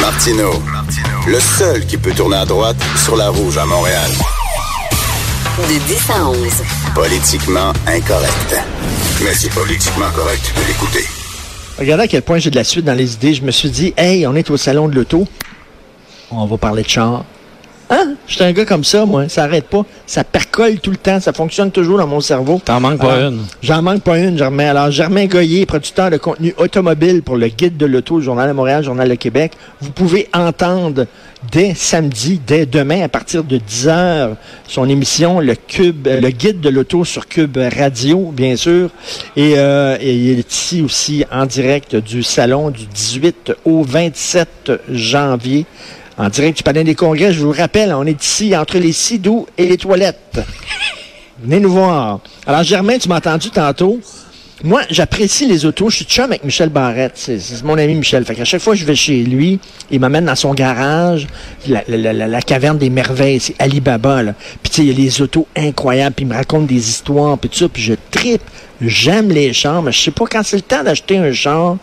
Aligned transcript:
Martino, 0.00 0.50
le 1.26 1.38
seul 1.40 1.86
qui 1.86 1.96
peut 1.96 2.12
tourner 2.12 2.36
à 2.36 2.44
droite 2.44 2.76
sur 2.96 3.16
la 3.16 3.28
rouge 3.28 3.56
à 3.58 3.64
Montréal. 3.64 4.10
De 5.58 5.86
10 5.86 6.10
à 6.10 6.28
11. 6.28 6.36
Politiquement 6.94 7.72
incorrect. 7.86 8.56
Mais 9.22 9.34
c'est 9.34 9.50
politiquement 9.50 10.10
correct 10.14 10.52
de 10.56 10.66
l'écouter. 10.66 11.04
Regardez 11.78 12.04
à 12.04 12.08
quel 12.08 12.22
point 12.22 12.38
j'ai 12.38 12.50
de 12.50 12.56
la 12.56 12.64
suite 12.64 12.84
dans 12.84 12.94
les 12.94 13.14
idées. 13.14 13.34
Je 13.34 13.42
me 13.42 13.50
suis 13.50 13.70
dit, 13.70 13.94
hey, 13.96 14.26
on 14.26 14.34
est 14.34 14.50
au 14.50 14.56
salon 14.56 14.88
de 14.88 14.94
l'auto. 14.94 15.26
On 16.30 16.46
va 16.46 16.58
parler 16.58 16.82
de 16.82 16.88
char. 16.88 17.24
Hein? 17.94 18.14
Je 18.26 18.34
suis 18.34 18.44
un 18.44 18.52
gars 18.52 18.64
comme 18.64 18.82
ça, 18.82 19.04
moi. 19.04 19.28
Ça 19.28 19.44
arrête 19.44 19.66
pas. 19.68 19.84
Ça 20.06 20.24
percole 20.24 20.80
tout 20.80 20.90
le 20.90 20.96
temps. 20.96 21.20
Ça 21.20 21.32
fonctionne 21.32 21.70
toujours 21.70 21.98
dans 21.98 22.06
mon 22.06 22.20
cerveau. 22.20 22.60
T'en 22.64 22.80
manques 22.80 23.00
pas 23.00 23.20
une. 23.20 23.42
J'en 23.62 23.82
manque 23.82 24.02
pas 24.02 24.18
une, 24.18 24.36
Germain. 24.36 24.70
Alors, 24.70 24.90
Germain 24.90 25.26
Goyer, 25.26 25.64
producteur 25.66 26.10
de 26.10 26.16
contenu 26.16 26.54
automobile 26.58 27.22
pour 27.22 27.36
le 27.36 27.48
Guide 27.48 27.76
de 27.76 27.86
l'auto, 27.86 28.20
Journal 28.20 28.48
de 28.48 28.54
Montréal, 28.54 28.82
Journal 28.82 29.08
de 29.08 29.14
Québec. 29.14 29.52
Vous 29.80 29.90
pouvez 29.90 30.28
entendre 30.34 31.06
dès 31.52 31.74
samedi, 31.74 32.40
dès 32.44 32.66
demain, 32.66 33.02
à 33.02 33.08
partir 33.08 33.44
de 33.44 33.58
10 33.58 33.88
heures, 33.88 34.36
son 34.66 34.88
émission, 34.88 35.40
le 35.40 35.54
Cube, 35.54 36.08
le 36.08 36.30
Guide 36.30 36.60
de 36.60 36.70
l'auto 36.70 37.04
sur 37.04 37.28
Cube 37.28 37.58
Radio, 37.76 38.32
bien 38.34 38.56
sûr. 38.56 38.90
Et, 39.36 39.54
euh, 39.56 39.96
et 40.00 40.14
il 40.14 40.38
est 40.38 40.52
ici 40.52 40.82
aussi 40.82 41.24
en 41.30 41.46
direct 41.46 41.96
du 41.96 42.22
salon 42.22 42.70
du 42.70 42.86
18 42.86 43.52
au 43.64 43.82
27 43.82 44.72
janvier. 44.90 45.66
En 46.16 46.28
direct 46.28 46.58
du 46.58 46.62
Palais 46.62 46.84
des 46.84 46.94
Congrès, 46.94 47.32
je 47.32 47.40
vous 47.40 47.50
rappelle, 47.50 47.92
on 47.92 48.06
est 48.06 48.22
ici 48.22 48.56
entre 48.56 48.78
les 48.78 48.92
Sidous 48.92 49.46
et 49.58 49.66
les 49.66 49.76
toilettes. 49.76 50.40
Venez 51.42 51.58
nous 51.58 51.72
voir. 51.72 52.20
Alors, 52.46 52.62
Germain, 52.62 52.98
tu 52.98 53.08
m'as 53.08 53.16
entendu 53.16 53.50
tantôt. 53.50 53.98
Moi, 54.62 54.82
j'apprécie 54.90 55.46
les 55.46 55.66
autos. 55.66 55.90
Je 55.90 55.96
suis 55.96 56.04
chum 56.04 56.26
avec 56.26 56.44
Michel 56.44 56.68
Barrette. 56.68 57.14
C'est 57.16 57.64
mon 57.64 57.76
ami 57.76 57.96
Michel. 57.96 58.24
Fait 58.24 58.36
qu'à 58.36 58.44
chaque 58.44 58.60
fois 58.60 58.74
que 58.74 58.78
je 58.78 58.84
vais 58.84 58.94
chez 58.94 59.24
lui, 59.24 59.58
il 59.90 59.98
m'amène 59.98 60.26
dans 60.26 60.36
son 60.36 60.54
garage, 60.54 61.26
la 61.66 62.42
caverne 62.42 62.78
des 62.78 62.90
merveilles, 62.90 63.40
c'est 63.40 63.56
Alibaba, 63.58 64.22
là. 64.22 64.34
Puis 64.62 64.70
tu 64.70 64.76
sais, 64.76 64.82
il 64.82 64.92
y 64.92 64.94
a 64.94 65.04
les 65.04 65.20
autos 65.20 65.48
incroyables, 65.56 66.14
puis 66.14 66.24
il 66.24 66.28
me 66.28 66.34
raconte 66.34 66.68
des 66.68 66.88
histoires, 66.88 67.36
puis 67.36 67.50
tout 67.50 67.58
ça, 67.58 67.68
puis 67.68 67.82
je 67.82 67.94
tripe. 68.12 68.42
J'aime 68.80 69.30
les 69.30 69.52
chars, 69.52 69.82
mais 69.82 69.90
je 69.90 70.00
sais 70.00 70.10
pas 70.12 70.26
quand 70.30 70.44
c'est 70.44 70.56
le 70.56 70.62
temps 70.62 70.84
d'acheter 70.84 71.18
un 71.18 71.32
char. 71.32 71.76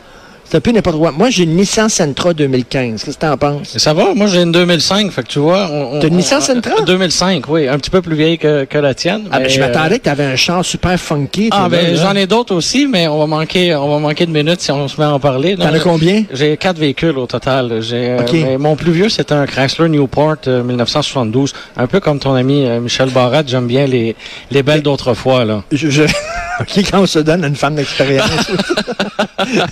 C'est 0.52 0.58
un 0.58 0.60
peu 0.60 0.72
n'importe 0.74 0.98
quoi. 0.98 1.14
Moi, 1.14 1.30
j'ai 1.30 1.44
une 1.44 1.56
Nissan 1.56 1.88
Sentra 1.88 2.34
2015. 2.34 3.06
Qu'est-ce 3.06 3.16
que 3.16 3.22
t'en 3.22 3.38
penses? 3.38 3.78
Ça 3.78 3.94
va, 3.94 4.14
moi 4.14 4.28
j'ai 4.28 4.42
une 4.42 4.52
2005, 4.52 5.10
fait 5.10 5.24
que 5.24 5.30
tu 5.30 5.40
vois. 5.40 5.70
T'as 6.02 6.08
une 6.10 6.16
on- 6.16 6.18
Nissan 6.18 6.42
Sentra? 6.42 6.82
2005, 6.82 7.48
oui, 7.48 7.70
un 7.70 7.78
petit 7.78 7.90
peu 7.90 8.02
plus 8.02 8.18
vieille 8.18 8.38
que, 8.38 8.66
que 8.66 8.78
la 8.78 8.94
tienne. 8.94 9.30
Ah, 9.32 9.40
ben, 9.40 9.48
je 9.50 9.58
euh, 9.58 9.66
m'attendais 9.66 10.00
que 10.00 10.04
t'avais 10.04 10.26
un 10.26 10.36
char 10.36 10.66
super 10.66 11.00
funky. 11.00 11.48
Ah, 11.54 11.70
ben, 11.70 11.96
j'en 11.96 12.14
ai 12.18 12.28
d'autres 12.28 12.54
aussi, 12.54 12.86
mais 12.86 13.08
on 13.08 13.18
va 13.18 13.28
manquer, 13.28 13.74
on 13.76 13.90
va 13.90 14.00
manquer 14.00 14.26
de 14.26 14.32
minutes 14.34 14.60
si 14.60 14.72
on 14.74 14.90
se 14.90 15.00
met 15.00 15.06
à 15.08 15.14
en 15.14 15.22
parler. 15.22 15.56
T'en 15.56 15.74
as 15.74 15.80
combien? 15.80 16.26
J'ai 16.34 16.58
quatre 16.58 16.78
véhicules 16.80 17.18
au 17.18 17.28
total. 17.28 17.78
J'ai, 17.82 18.18
euh, 18.20 18.58
mon 18.60 18.76
plus 18.76 18.92
vieux, 18.92 19.08
c'est 19.08 19.32
un 19.32 19.46
Chrysler 19.46 19.88
Newport 19.88 20.36
euh, 20.48 20.64
1972. 20.64 21.54
Un 21.78 21.88
peu 21.88 22.02
comme 22.02 22.20
ton 22.20 22.34
ami 22.34 22.66
euh, 22.66 22.82
Michel 22.82 23.10
Barrette, 23.10 23.48
j'aime 23.48 23.68
bien 23.68 23.86
les, 23.88 24.18
les 24.52 24.64
belles 24.64 24.82
d'autrefois, 24.82 25.46
là. 25.46 25.64
Je, 25.72 25.90
je- 25.90 26.04
OK, 26.60 26.84
quand 26.92 27.00
on 27.04 27.06
se 27.06 27.20
donne 27.20 27.46
à 27.46 27.48
une 27.48 27.56
femme 27.56 27.76
d'expérience. 27.76 28.30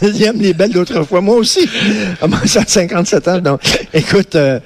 J'aime 0.01 0.41
les 0.41 0.53
belles 0.53 0.68
d'autrefois. 0.69 1.21
Moi 1.21 1.35
aussi. 1.35 1.67
Moi, 2.27 2.39
ça 2.45 2.61
a 2.61 2.65
57 2.65 3.27
ans. 3.27 3.39
Donc, 3.39 3.61
écoute, 3.93 4.35
euh, 4.35 4.59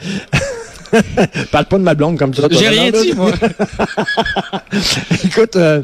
parle 1.51 1.65
pas 1.65 1.77
de 1.77 1.83
ma 1.83 1.93
blonde 1.95 2.17
comme 2.17 2.33
ça. 2.33 2.47
J'ai 2.51 2.67
rien 2.69 2.91
dit, 2.91 3.13
moi. 3.13 3.31
Écoute, 5.25 5.55
euh, 5.55 5.81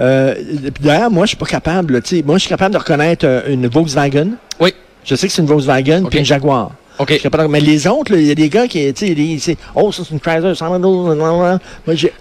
euh, 0.00 0.34
d'ailleurs, 0.80 1.10
moi, 1.10 1.24
je 1.26 1.28
suis 1.28 1.36
pas 1.36 1.46
capable. 1.46 1.94
là, 1.94 2.00
tu 2.00 2.16
sais, 2.16 2.22
Moi, 2.24 2.36
je 2.36 2.42
suis 2.42 2.48
capable 2.48 2.74
de 2.74 2.78
reconnaître 2.78 3.26
euh, 3.26 3.42
une 3.48 3.66
Volkswagen. 3.68 4.28
Oui. 4.60 4.74
Je 5.04 5.14
sais 5.14 5.26
que 5.26 5.32
c'est 5.32 5.42
une 5.42 5.48
Volkswagen 5.48 6.04
puis 6.08 6.20
une 6.20 6.24
Jaguar. 6.24 6.72
OK. 6.98 7.18
Je 7.22 7.28
de- 7.28 7.46
Mais 7.48 7.60
les 7.60 7.86
autres, 7.86 8.12
il 8.14 8.26
y 8.26 8.30
a 8.30 8.34
des 8.34 8.48
gars 8.48 8.68
qui, 8.68 8.92
tu 8.94 9.38
sais, 9.40 9.56
oh, 9.74 9.90
ça 9.90 10.02
c'est 10.06 10.12
une 10.14 10.20
Chrysler, 10.20 10.54
ça, 10.54 10.68
Moi, 10.68 11.58
j'ai 11.88 12.12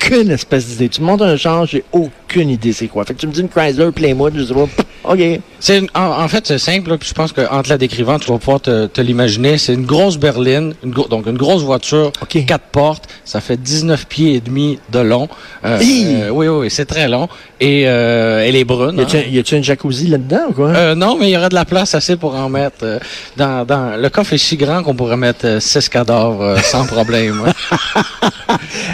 aucune 0.00 0.30
espèce 0.30 0.66
d'idée. 0.66 0.88
Tu 0.88 1.00
me 1.00 1.06
montres 1.06 1.24
un 1.24 1.36
char, 1.36 1.66
j'ai 1.66 1.84
aucune 1.92 2.50
idée 2.50 2.72
c'est 2.72 2.86
quoi. 2.88 3.04
Fait 3.04 3.14
que 3.14 3.18
tu 3.20 3.26
me 3.26 3.32
dis 3.32 3.40
une 3.40 3.48
Chrysler 3.48 3.90
Playmood, 3.92 4.34
je 4.36 4.44
sais 4.44 4.54
pas. 4.54 4.66
OK. 5.04 5.20
C'est 5.60 5.78
une- 5.78 5.88
en, 5.94 6.22
en 6.22 6.28
fait, 6.28 6.46
c'est 6.46 6.58
simple, 6.58 6.96
puis 6.98 7.08
je 7.08 7.14
pense 7.14 7.32
qu'en 7.32 7.62
te 7.62 7.68
la 7.68 7.78
décrivant, 7.78 8.18
tu 8.18 8.30
vas 8.30 8.38
pouvoir 8.38 8.60
te, 8.60 8.86
te 8.86 9.00
l'imaginer. 9.00 9.58
C'est 9.58 9.74
une 9.74 9.86
grosse 9.86 10.18
berline, 10.18 10.74
une 10.84 10.90
gro- 10.90 11.08
donc 11.08 11.26
une 11.26 11.36
grosse 11.38 11.62
voiture, 11.62 12.12
quatre 12.28 12.66
portes, 12.70 13.04
ça 13.24 13.40
fait 13.40 13.56
19 13.56 14.06
pieds 14.06 14.34
et 14.34 14.40
demi 14.40 14.78
de 14.92 14.98
long. 15.00 15.28
Euh, 15.64 15.78
euh, 15.80 16.28
oui, 16.30 16.46
oui, 16.48 16.48
oui, 16.48 16.70
c'est 16.70 16.84
très 16.86 17.08
long. 17.08 17.28
Et 17.60 17.88
euh, 17.88 18.44
elle 18.46 18.54
est 18.54 18.64
brune. 18.64 18.96
Y 18.98 19.38
a-tu 19.38 19.54
hein. 19.56 19.58
un- 19.58 19.62
jacuzzi 19.62 20.06
là-dedans 20.06 20.46
ou 20.50 20.52
quoi? 20.52 20.68
Euh, 20.68 20.94
non, 20.94 21.16
mais 21.18 21.28
il 21.28 21.32
y 21.32 21.36
aurait 21.36 21.48
de 21.48 21.54
la 21.56 21.64
place 21.64 21.94
assez 21.94 22.16
pour 22.16 22.34
en 22.36 22.48
mettre. 22.48 22.84
euh, 22.84 22.98
dans, 23.36 23.64
dans 23.64 24.00
le 24.00 24.08
coffre 24.10 24.32
est 24.34 24.38
si 24.38 24.56
grand 24.56 24.82
qu'on 24.84 24.94
pourrait 24.94 25.16
mettre 25.16 25.60
six 25.60 25.88
cadavres 25.88 26.56
sans 26.62 26.86
problème. 26.94 27.42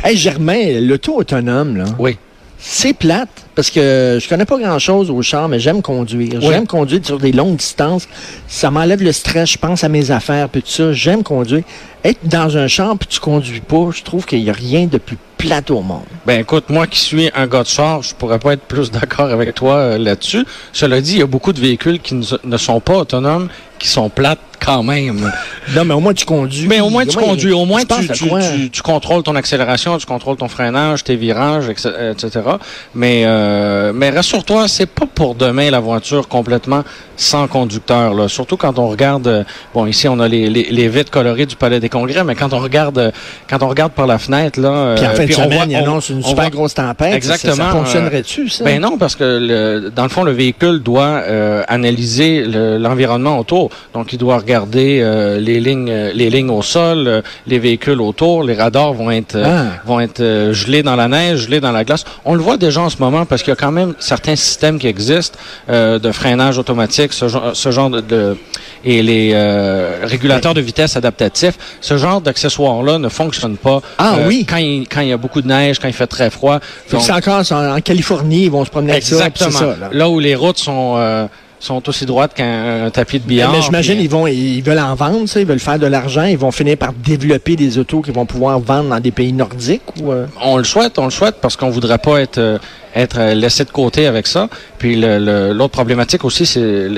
Hey, 0.03 0.17
Germain, 0.17 0.81
l'auto 0.81 1.17
autonome, 1.17 1.77
là. 1.79 1.85
Oui. 1.99 2.19
C'est 2.59 2.95
plate 2.95 3.29
parce 3.55 3.71
que 3.71 4.19
je 4.21 4.29
connais 4.29 4.45
pas 4.47 4.59
grand 4.59 4.79
chose 4.79 5.11
au 5.11 5.21
char, 5.23 5.49
mais 5.49 5.59
j'aime 5.61 5.83
conduire. 5.83 6.35
Oui. 6.41 6.47
J'aime 6.49 6.67
conduire 6.67 7.01
sur 7.05 7.19
des 7.19 7.33
longues 7.33 7.57
distances. 7.57 8.09
Ça 8.49 8.71
m'enlève 8.71 9.03
le 9.03 9.13
stress. 9.13 9.51
Je 9.51 9.59
pense 9.59 9.85
à 9.85 9.89
mes 9.89 10.11
affaires 10.11 10.49
puis 10.49 10.63
tout 10.63 10.71
ça. 10.71 10.93
J'aime 10.93 11.23
conduire. 11.23 11.63
Être 12.05 12.21
dans 12.27 12.57
un 12.57 12.67
char 12.67 12.97
puis 12.99 13.09
tu 13.09 13.21
conduis 13.21 13.61
pas, 13.61 13.91
je 13.95 14.03
trouve 14.03 14.25
qu'il 14.25 14.41
y 14.41 14.51
a 14.51 14.55
rien 14.55 14.87
de 14.87 14.99
plus 14.99 15.17
plate. 15.47 15.73
Ben 16.27 16.41
écoute, 16.41 16.71
moi 16.71 16.87
qui 16.87 16.99
suis 16.99 17.31
un 17.35 17.47
gars 17.47 17.63
de 17.63 17.69
char, 17.69 18.03
je 18.03 18.15
pourrais 18.15 18.39
pas 18.39 18.55
être 18.55 18.63
plus 18.63 18.91
d'accord 18.97 19.31
avec 19.31 19.55
toi 19.55 19.75
euh, 19.75 19.99
là-dessus. 19.99 20.45
Cela 20.73 21.01
dit, 21.01 21.13
il 21.13 21.19
y 21.19 21.23
a 21.23 21.27
beaucoup 21.27 21.53
de 21.53 21.61
véhicules 21.61 22.01
qui 22.01 22.15
ne, 22.15 22.25
ne 22.45 22.57
sont 22.57 22.81
pas 22.81 22.99
autonomes, 22.99 23.49
qui 23.79 23.89
sont 23.89 24.09
plates 24.09 24.41
quand 24.65 24.83
même. 24.83 25.31
Non, 25.75 25.85
mais 25.85 25.95
au 25.95 26.01
moins 26.01 26.15
tu 26.15 26.25
conduis. 26.25 26.67
Mais 26.69 26.81
au 26.81 26.91
moins 26.91 27.05
tu 27.07 27.17
conduis, 27.17 27.53
au 27.53 27.65
moins 27.65 27.83
tu, 27.85 28.09
tu, 28.09 28.29
tu- 28.29 28.71
tu 28.71 28.83
contrôles 28.83 29.23
ton 29.23 29.35
accélération, 29.37 29.97
tu 29.99 30.07
contrôles 30.07 30.37
ton 30.37 30.49
freinage, 30.49 31.05
tes 31.05 31.17
virages, 31.17 31.69
etc. 31.69 31.89
etc. 32.13 32.41
Mais 32.95 33.23
euh, 33.27 33.93
mais 33.95 34.11
rassure-toi, 34.11 34.69
c'est 34.69 34.87
pas 34.87 35.07
pour 35.13 35.35
demain 35.35 35.71
la 35.71 35.81
voiture 35.81 36.29
complètement 36.29 36.83
sans 37.17 37.47
conducteur. 37.47 38.15
Là. 38.15 38.29
Surtout 38.29 38.57
quand 38.57 38.79
on 38.79 38.89
regarde, 38.89 39.27
euh, 39.27 39.45
bon 39.75 39.87
ici 39.87 40.09
on 40.09 40.19
a 40.21 40.27
les, 40.29 40.49
les, 40.49 40.65
les 40.71 40.89
vitres 40.89 41.11
colorées 41.11 41.47
du 41.47 41.57
Palais 41.57 41.79
des 41.81 41.89
Congrès, 41.89 42.25
mais 42.25 42.35
quand 42.35 42.53
on 42.53 42.59
regarde 42.59 42.99
euh, 42.99 43.11
quand 43.49 43.63
on 43.63 43.69
regarde 43.69 43.93
par 43.93 44.07
la 44.07 44.19
fenêtre 44.19 44.59
là, 44.61 44.95
Puis 44.97 45.07
en 45.07 45.11
euh, 45.11 45.15
fin 45.15 45.27
de 45.27 45.33
semaine, 45.33 45.71
il 45.71 45.77
on- 45.77 45.81
annonce 45.83 46.09
une 46.09 46.23
super 46.23 46.45
voit- 46.45 46.51
grosse 46.51 46.75
tempête. 46.75 47.15
Exactement, 47.15 47.55
Ça, 47.57 47.65
ça 47.65 47.71
fonctionnerait-tu, 47.71 48.49
ça? 48.49 48.65
ben 48.65 48.81
non, 48.81 48.97
parce 48.99 49.15
que 49.15 49.25
le, 49.25 49.91
dans 49.95 50.03
le 50.05 50.09
fond, 50.09 50.25
le 50.25 50.33
véhicule 50.33 50.81
doit 50.83 51.03
euh, 51.27 51.63
analyser 51.69 52.43
le- 52.45 52.79
l'environnement 52.79 53.39
autour. 53.39 53.71
Donc, 53.93 54.13
il 54.13 54.19
doit 54.19 54.37
regarder 54.39 54.54
euh, 54.57 55.39
les 55.39 55.61
lignes, 55.61 55.91
euh, 55.91 56.13
les 56.15 56.31
lignes 56.31 56.51
au 56.51 56.63
sol, 56.63 57.07
euh, 57.07 57.23
les 57.47 57.59
véhicules 57.59 58.01
autour. 58.01 58.45
Les 58.45 58.55
radars 58.55 58.93
vont 58.93 59.11
être 59.11 59.37
Ah. 59.43 59.65
vont 59.87 60.01
être 60.01 60.51
gelés 60.53 60.83
dans 60.83 60.97
la 60.97 61.09
neige, 61.09 61.41
gelés 61.47 61.61
dans 61.61 61.73
la 61.73 61.85
glace. 61.85 62.05
On 62.25 62.35
le 62.35 62.43
voit 62.43 62.57
déjà 62.57 62.81
en 62.83 62.89
ce 62.91 62.97
moment 62.99 63.25
parce 63.27 63.43
qu'il 63.43 63.51
y 63.51 63.53
a 63.53 63.57
quand 63.57 63.73
même 63.73 63.95
certains 63.99 64.37
systèmes 64.37 64.79
qui 64.79 64.87
existent 64.87 65.39
euh, 65.71 65.99
de 65.99 66.13
freinage 66.13 66.59
automatique, 66.59 67.13
ce 67.13 67.29
genre, 67.29 67.51
ce 67.55 67.71
genre 67.71 67.91
de, 67.91 68.01
de- 68.01 68.37
et 68.87 69.03
les 69.03 69.31
euh, 69.33 70.01
régulateurs 70.05 70.53
de 70.53 70.61
vitesse 70.61 70.95
adaptatifs. 70.97 71.55
Ce 71.81 71.97
genre 71.97 72.21
d'accessoires-là 72.21 72.99
ne 72.99 73.09
fonctionnent 73.09 73.57
pas. 73.57 73.81
Ah 73.99 74.17
oui. 74.27 74.45
Quand 74.49 74.59
il, 74.59 74.87
quand 74.87 75.01
il 75.01 75.09
y 75.09 75.13
a 75.13 75.17
beaucoup 75.17 75.41
de 75.41 75.49
neige, 75.49 75.79
quand 75.79 75.89
il 75.89 75.95
fait 75.95 76.07
très 76.07 76.29
froid. 76.31 76.61
C'est 76.89 77.13
encore 77.13 77.43
en, 77.51 77.77
en 77.77 77.81
Californie, 77.81 78.45
ils 78.45 78.51
vont 78.51 78.65
se 78.65 78.71
promener 78.71 78.93
avec 78.93 79.05
ça. 79.05 79.15
Exactement. 79.27 79.61
là. 79.81 79.89
là. 79.91 80.09
où 80.09 80.21
les 80.21 80.35
routes 80.35 80.59
sont 80.59 80.95
euh, 80.99 81.27
sont 81.65 81.89
aussi 81.89 82.07
droites 82.07 82.35
qu'un 82.35 82.87
un 82.87 82.91
tapis 82.91 83.19
de 83.19 83.25
billard. 83.27 83.53
Mais 83.53 83.63
j'imagine 83.63 83.95
puis- 83.97 84.05
ils 84.05 84.11
vont 84.11 84.27
ils 84.27 84.61
veulent 84.63 84.79
en 84.79 84.95
vendre, 84.95 85.27
ça, 85.27 85.41
ils 85.41 85.47
veulent 85.47 85.59
faire 85.59 85.79
de 85.79 85.87
l'argent, 85.87 86.25
ils 86.25 86.39
vont 86.39 86.51
finir 86.51 86.77
par 86.77 86.93
développer 86.93 87.57
des 87.57 87.79
autos 87.79 88.01
qu'ils 88.03 88.15
vont 88.15 88.27
pouvoir 88.27 88.59
vendre 88.61 88.91
dans 88.91 89.01
des 89.01 89.11
pays 89.11 89.33
nordiques 89.33 89.83
ou 90.03 90.13
euh, 90.13 90.27
on 90.43 90.57
le 90.59 90.65
souhaite, 90.65 90.99
on 90.99 91.05
le 91.07 91.11
souhaite 91.11 91.37
parce 91.41 91.57
qu'on 91.57 91.71
voudrait 91.71 91.99
pas 91.99 92.21
être 92.21 92.39
euh, 92.39 92.59
être 92.95 93.19
euh, 93.19 93.35
laissé 93.35 93.65
de 93.65 93.71
côté 93.71 94.07
avec 94.07 94.27
ça. 94.27 94.49
Puis 94.79 94.97
l'autre 94.97 95.71
problématique 95.73 96.25
aussi, 96.25 96.45
c'est 96.47 96.89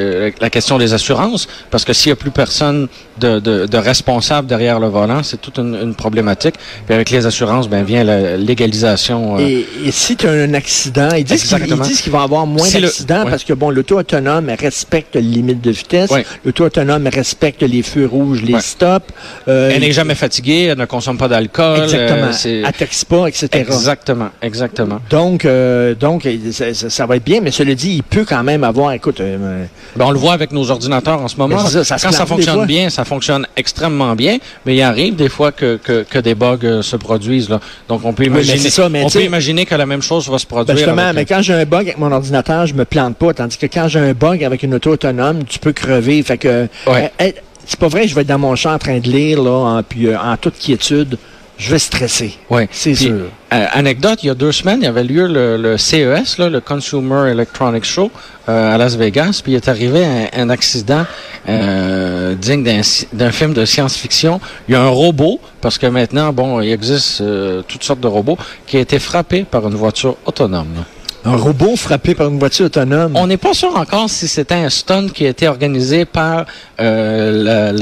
la 0.40 0.50
question 0.50 0.76
des 0.78 0.92
assurances, 0.92 1.46
parce 1.70 1.84
que 1.84 1.92
s'il 1.92 2.08
y 2.10 2.12
a 2.12 2.16
plus 2.16 2.30
personne 2.30 2.88
de, 3.18 3.38
de, 3.38 3.66
de 3.66 3.78
responsable 3.78 4.46
derrière 4.48 4.80
le 4.80 4.88
volant, 4.88 5.22
c'est 5.22 5.40
toute 5.40 5.58
une, 5.58 5.74
une 5.80 5.94
problématique. 5.94 6.56
Puis 6.86 6.94
avec 6.94 7.10
les 7.10 7.26
assurances, 7.26 7.68
ben 7.68 7.84
vient 7.84 8.04
la 8.04 8.36
légalisation. 8.36 9.36
euh, 9.38 9.40
Et, 9.40 9.66
et 9.86 9.90
si 9.92 10.16
tu 10.16 10.26
as 10.26 10.32
un 10.32 10.54
accident, 10.54 11.08
ils 11.16 11.24
disent 11.24 11.44
qu'il 11.44 11.54
Exactement. 11.54 11.84
ils 11.84 11.88
disent 11.88 12.00
qu'il 12.02 12.12
va 12.12 12.20
y 12.20 12.24
avoir 12.24 12.46
moins 12.46 12.68
d'accidents 12.68 13.24
ouais. 13.24 13.30
parce 13.30 13.44
que 13.44 13.52
bon, 13.52 13.70
l'auto 13.70 13.98
autonome 13.98 14.50
respecte 14.58 15.14
les 15.14 15.22
limites 15.22 15.60
de 15.62 15.70
vitesse, 15.70 16.10
Ouais. 16.10 16.26
l'auto 16.44 16.64
autonome 16.64 17.06
respecte 17.12 17.62
les 17.62 17.82
feux 17.82 18.06
rouges, 18.06 18.42
les 18.42 18.54
Ouais. 18.54 18.60
stops. 18.60 19.12
euh, 19.48 19.70
elle 19.72 19.80
n'est 19.82 19.92
jamais 19.92 20.14
fatiguée, 20.14 20.64
elle 20.72 20.78
ne 20.78 20.84
consomme 20.86 21.18
pas 21.18 21.28
d'alcool. 21.28 21.84
Exactement. 21.84 22.30
euh, 22.46 22.62
elle 22.66 22.72
taxe 22.72 23.04
pas, 23.04 23.26
etc. 23.28 23.48
Exactement, 23.52 24.30
exactement. 24.42 25.00
Donc, 25.10 25.44
euh, 25.44 25.85
donc 25.94 26.26
ça, 26.52 26.74
ça- 26.74 26.90
ça 26.90 27.06
va 27.06 27.16
être 27.16 27.24
bien, 27.24 27.40
mais 27.40 27.50
cela 27.50 27.74
dit, 27.74 27.94
il 27.96 28.02
peut 28.02 28.24
quand 28.26 28.42
même 28.42 28.64
avoir, 28.64 28.92
écoute, 28.92 29.20
euh, 29.20 29.64
Ben, 29.96 30.04
on 30.06 30.10
le 30.10 30.18
voit 30.18 30.32
avec 30.32 30.52
nos 30.52 30.70
ordinateurs 30.70 31.20
en 31.22 31.28
ce 31.28 31.36
moment. 31.36 31.56
Ben, 31.56 31.66
ça, 31.66 31.84
ça 31.84 31.96
Quand 31.98 32.12
ça 32.12 32.26
fonctionne 32.26 32.66
bien, 32.66 32.90
ça 32.90 33.04
fonctionne 33.04 33.46
extrêmement 33.56 34.14
bien, 34.14 34.38
mais 34.64 34.74
il 34.76 34.82
arrive 34.82 35.14
des 35.16 35.28
fois 35.28 35.52
que, 35.52 35.76
que, 35.82 36.02
que 36.08 36.18
des 36.18 36.34
bugs 36.34 36.58
euh, 36.64 36.82
se 36.82 36.96
produisent. 36.96 37.48
Là. 37.48 37.60
Donc 37.88 38.04
on 38.04 38.12
peut 38.12 38.24
imaginer, 38.24 38.58
ça, 38.70 38.86
on 38.86 39.08
peut 39.10 39.22
imaginer 39.24 39.66
que 39.66 39.74
la 39.74 39.86
même 39.86 40.02
chose 40.02 40.28
va 40.28 40.38
se 40.38 40.46
produire. 40.46 40.74
Ben 40.74 40.76
justement, 40.78 41.02
avec- 41.02 41.14
mais 41.14 41.24
quand 41.24 41.42
j'ai 41.42 41.54
un 41.54 41.64
bug 41.64 41.82
avec 41.86 41.98
mon 41.98 42.12
ordinateur, 42.12 42.66
je 42.66 42.74
me 42.74 42.84
plante 42.84 43.16
pas. 43.16 43.32
Tandis 43.34 43.56
que 43.58 43.66
quand 43.66 43.88
j'ai 43.88 44.00
un 44.00 44.12
bug 44.12 44.42
avec 44.44 44.62
une 44.62 44.74
auto 44.74 44.90
autonome, 44.90 45.44
tu 45.44 45.58
peux 45.58 45.72
crever. 45.72 46.22
Fait 46.22 46.38
que 46.38 46.68
Ouais. 46.86 47.10
euh, 47.20 47.24
être- 47.26 47.42
c'est 47.66 47.78
pas 47.80 47.88
vrai, 47.88 48.06
je 48.06 48.14
vais 48.14 48.20
être 48.20 48.28
dans 48.28 48.38
mon 48.38 48.54
champ 48.54 48.72
en 48.74 48.78
train 48.78 48.98
de 48.98 49.08
lire 49.08 49.42
là, 49.42 49.50
en, 49.78 49.82
puis 49.82 50.06
euh, 50.06 50.16
en 50.18 50.36
toute 50.36 50.54
quiétude, 50.58 51.18
je 51.58 51.70
vais 51.70 51.78
stresser. 51.78 52.34
Ouais. 52.50 52.68
C'est 52.70 52.94
sûr. 52.94 53.26
euh, 53.52 53.66
anecdote, 53.72 54.22
il 54.22 54.26
y 54.26 54.30
a 54.30 54.34
deux 54.34 54.52
semaines, 54.52 54.80
il 54.80 54.84
y 54.84 54.88
avait 54.88 55.04
lieu 55.04 55.26
le, 55.26 55.56
le 55.56 55.76
CES, 55.78 56.38
là, 56.38 56.48
le 56.50 56.60
Consumer 56.60 57.30
Electronics 57.30 57.84
Show, 57.84 58.10
euh, 58.48 58.74
à 58.74 58.78
Las 58.78 58.94
Vegas, 58.96 59.40
puis 59.42 59.52
il 59.52 59.56
est 59.56 59.68
arrivé 59.68 60.04
un, 60.04 60.28
un 60.42 60.50
accident 60.50 61.06
euh, 61.48 62.34
digne 62.34 62.82
d'un 63.12 63.30
film 63.30 63.52
de 63.54 63.64
science-fiction. 63.64 64.40
Il 64.68 64.72
y 64.72 64.74
a 64.74 64.82
un 64.82 64.88
robot, 64.88 65.40
parce 65.60 65.78
que 65.78 65.86
maintenant, 65.86 66.32
bon, 66.32 66.60
il 66.60 66.70
existe 66.72 67.20
euh, 67.20 67.62
toutes 67.66 67.84
sortes 67.84 68.00
de 68.00 68.08
robots, 68.08 68.38
qui 68.66 68.76
a 68.76 68.80
été 68.80 68.98
frappé 68.98 69.44
par 69.44 69.66
une 69.66 69.74
voiture 69.76 70.16
autonome. 70.26 70.84
Un 71.26 71.36
robot 71.36 71.76
frappé 71.76 72.14
par 72.14 72.28
une 72.28 72.38
voiture 72.38 72.66
autonome. 72.66 73.12
On 73.16 73.26
n'est 73.26 73.36
pas 73.36 73.52
sûr 73.52 73.76
encore 73.76 74.08
si 74.08 74.28
c'était 74.28 74.54
un 74.54 74.68
stunt 74.70 75.08
qui 75.12 75.26
a 75.26 75.30
été 75.30 75.48
organisé 75.48 76.04
par 76.04 76.44
euh, 76.80 77.72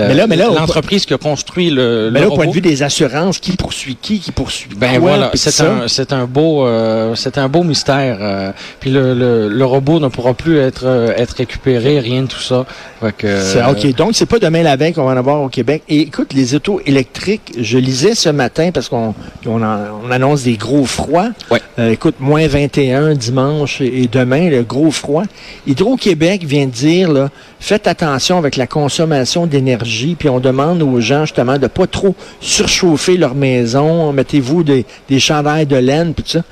l'entreprise 0.54 1.04
qui 1.04 1.14
a 1.14 1.18
construit 1.18 1.70
le, 1.70 2.10
mais 2.12 2.20
le 2.20 2.26
là, 2.26 2.32
au 2.32 2.36
point 2.36 2.46
de 2.46 2.52
vue 2.52 2.60
des 2.60 2.82
assurances, 2.82 3.38
qui 3.38 3.52
poursuit 3.52 3.96
qui, 4.00 4.18
qui 4.20 4.32
poursuit 4.32 4.70
Ben 4.76 4.92
quoi, 4.92 4.98
voilà, 5.00 5.30
c'est 5.34 5.60
un, 5.62 5.88
c'est 5.88 6.12
un 6.12 6.24
beau, 6.24 6.66
euh, 6.66 7.14
c'est 7.14 7.36
un 7.38 7.48
beau 7.48 7.62
mystère. 7.64 8.16
euh, 8.20 8.52
puis 8.80 8.90
le, 8.90 9.12
le, 9.14 9.48
le 9.48 9.64
robot 9.64 10.00
ne 10.00 10.08
pourra 10.08 10.32
plus 10.34 10.58
être, 10.58 10.84
euh, 10.86 11.12
être 11.16 11.32
récupéré, 11.32 12.00
rien 12.00 12.22
de 12.22 12.28
tout 12.28 12.40
ça. 12.40 12.64
Fait 13.00 13.12
que, 13.16 13.40
C'est- 13.42 13.62
OK, 13.64 13.94
donc 13.94 14.10
c'est 14.14 14.26
pas 14.26 14.38
demain 14.38 14.62
la 14.62 14.76
veille 14.76 14.92
qu'on 14.94 15.04
va 15.04 15.12
en 15.12 15.16
avoir 15.16 15.42
au 15.42 15.48
Québec. 15.48 15.82
Et 15.88 16.00
écoute, 16.00 16.32
les 16.32 16.54
autos 16.54 16.80
électriques, 16.86 17.52
je 17.58 17.76
lisais 17.78 18.14
ce 18.14 18.30
matin 18.30 18.70
parce 18.72 18.88
qu'on 18.88 19.14
on, 19.46 19.62
on 19.62 20.10
annonce 20.10 20.44
des 20.44 20.56
gros 20.56 20.84
froids. 20.86 21.28
Ouais. 21.50 21.60
Euh, 21.78 21.90
écoute, 21.90 22.14
moins 22.20 22.46
21 22.46 23.14
dimanche 23.14 23.33
et, 23.80 24.02
et 24.02 24.08
demain, 24.08 24.50
le 24.50 24.62
gros 24.62 24.90
froid. 24.90 25.24
Hydro-Québec 25.66 26.44
vient 26.44 26.66
de 26.66 26.70
dire, 26.70 27.12
là, 27.12 27.30
faites 27.60 27.86
attention 27.86 28.38
avec 28.38 28.56
la 28.56 28.66
consommation 28.66 29.46
d'énergie, 29.46 30.16
puis 30.18 30.28
on 30.28 30.40
demande 30.40 30.82
aux 30.82 31.00
gens 31.00 31.24
justement 31.24 31.58
de 31.58 31.66
pas 31.66 31.86
trop 31.86 32.14
surchauffer 32.40 33.16
leur 33.16 33.34
maison. 33.34 34.12
Mettez-vous 34.12 34.62
des, 34.62 34.86
des 35.08 35.20
chandails 35.20 35.66
de 35.66 35.76
laine, 35.76 36.14
puis 36.14 36.24
tout 36.24 36.30
ça. 36.30 36.42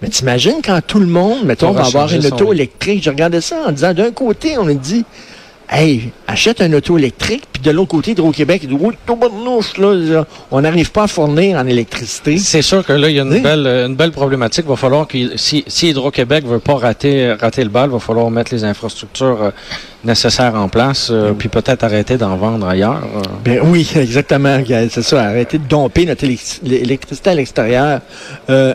Mais 0.00 0.08
t'imagines 0.08 0.60
quand 0.64 0.80
tout 0.86 1.00
le 1.00 1.06
monde, 1.06 1.44
mettons, 1.44 1.72
va 1.72 1.84
avoir 1.84 2.12
une 2.12 2.24
auto 2.24 2.52
électrique. 2.52 3.02
Je 3.02 3.10
regardais 3.10 3.40
ça 3.40 3.56
en 3.66 3.72
disant, 3.72 3.92
d'un 3.94 4.12
côté, 4.12 4.56
on 4.56 4.68
a 4.68 4.74
dit, 4.74 5.04
Hey, 5.70 6.12
achète 6.26 6.62
un 6.62 6.72
auto 6.72 6.96
électrique, 6.96 7.42
puis 7.52 7.60
de 7.62 7.70
l'autre 7.70 7.90
côté, 7.90 8.12
Hydro-Québec, 8.12 8.60
il 8.62 8.70
dit, 8.70 8.76
oui, 8.80 8.94
tabarnouche, 9.06 9.76
là, 9.76 9.92
là, 9.94 10.26
on 10.50 10.62
n'arrive 10.62 10.90
pas 10.90 11.02
à 11.02 11.06
fournir 11.08 11.58
en 11.58 11.66
électricité. 11.66 12.38
C'est 12.38 12.62
sûr 12.62 12.82
que 12.86 12.94
là, 12.94 13.10
il 13.10 13.16
y 13.16 13.20
a 13.20 13.22
une 13.22 13.34
Oui. 13.34 13.40
belle, 13.40 13.66
une 13.86 13.94
belle 13.94 14.12
problématique. 14.12 14.64
Il 14.66 14.70
va 14.70 14.76
falloir 14.76 15.06
que 15.06 15.36
si, 15.36 15.64
si 15.66 15.90
Hydro-Québec 15.90 16.46
veut 16.46 16.58
pas 16.58 16.76
rater, 16.76 17.34
rater 17.34 17.64
le 17.64 17.68
bal, 17.68 17.90
il 17.90 17.92
va 17.92 17.98
falloir 17.98 18.30
mettre 18.30 18.54
les 18.54 18.64
infrastructures 18.64 19.42
euh, 19.42 19.50
nécessaires 20.04 20.54
en 20.54 20.70
place, 20.70 21.08
euh, 21.10 21.32
puis 21.32 21.50
peut-être 21.50 21.84
arrêter 21.84 22.16
d'en 22.16 22.36
vendre 22.36 22.66
ailleurs. 22.66 23.02
euh. 23.16 23.20
Ben 23.44 23.60
oui, 23.62 23.86
exactement. 23.96 24.58
C'est 24.90 25.02
ça, 25.02 25.22
arrêtez 25.24 25.58
de 25.58 25.66
domper 25.68 26.06
notre 26.06 26.24
élec- 26.24 26.60
l'électricité 26.62 27.28
à 27.28 27.34
l'extérieur. 27.34 28.00
Euh, 28.48 28.72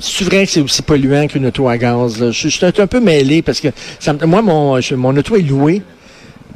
c'est 0.00 0.24
vrai 0.24 0.46
que 0.46 0.50
c'est 0.50 0.60
aussi 0.60 0.82
polluant 0.82 1.28
qu'une 1.28 1.46
auto 1.46 1.68
à 1.68 1.78
gaz. 1.78 2.20
là. 2.20 2.32
Je, 2.32 2.48
je 2.48 2.56
suis 2.56 2.66
un 2.66 2.86
peu 2.88 2.98
mêlé 2.98 3.40
parce 3.42 3.60
que 3.60 3.68
ça 4.00 4.12
moi, 4.26 4.42
mon, 4.42 4.80
je- 4.80 4.96
mon 4.96 5.16
auto 5.16 5.36
est 5.36 5.42
loué. 5.42 5.80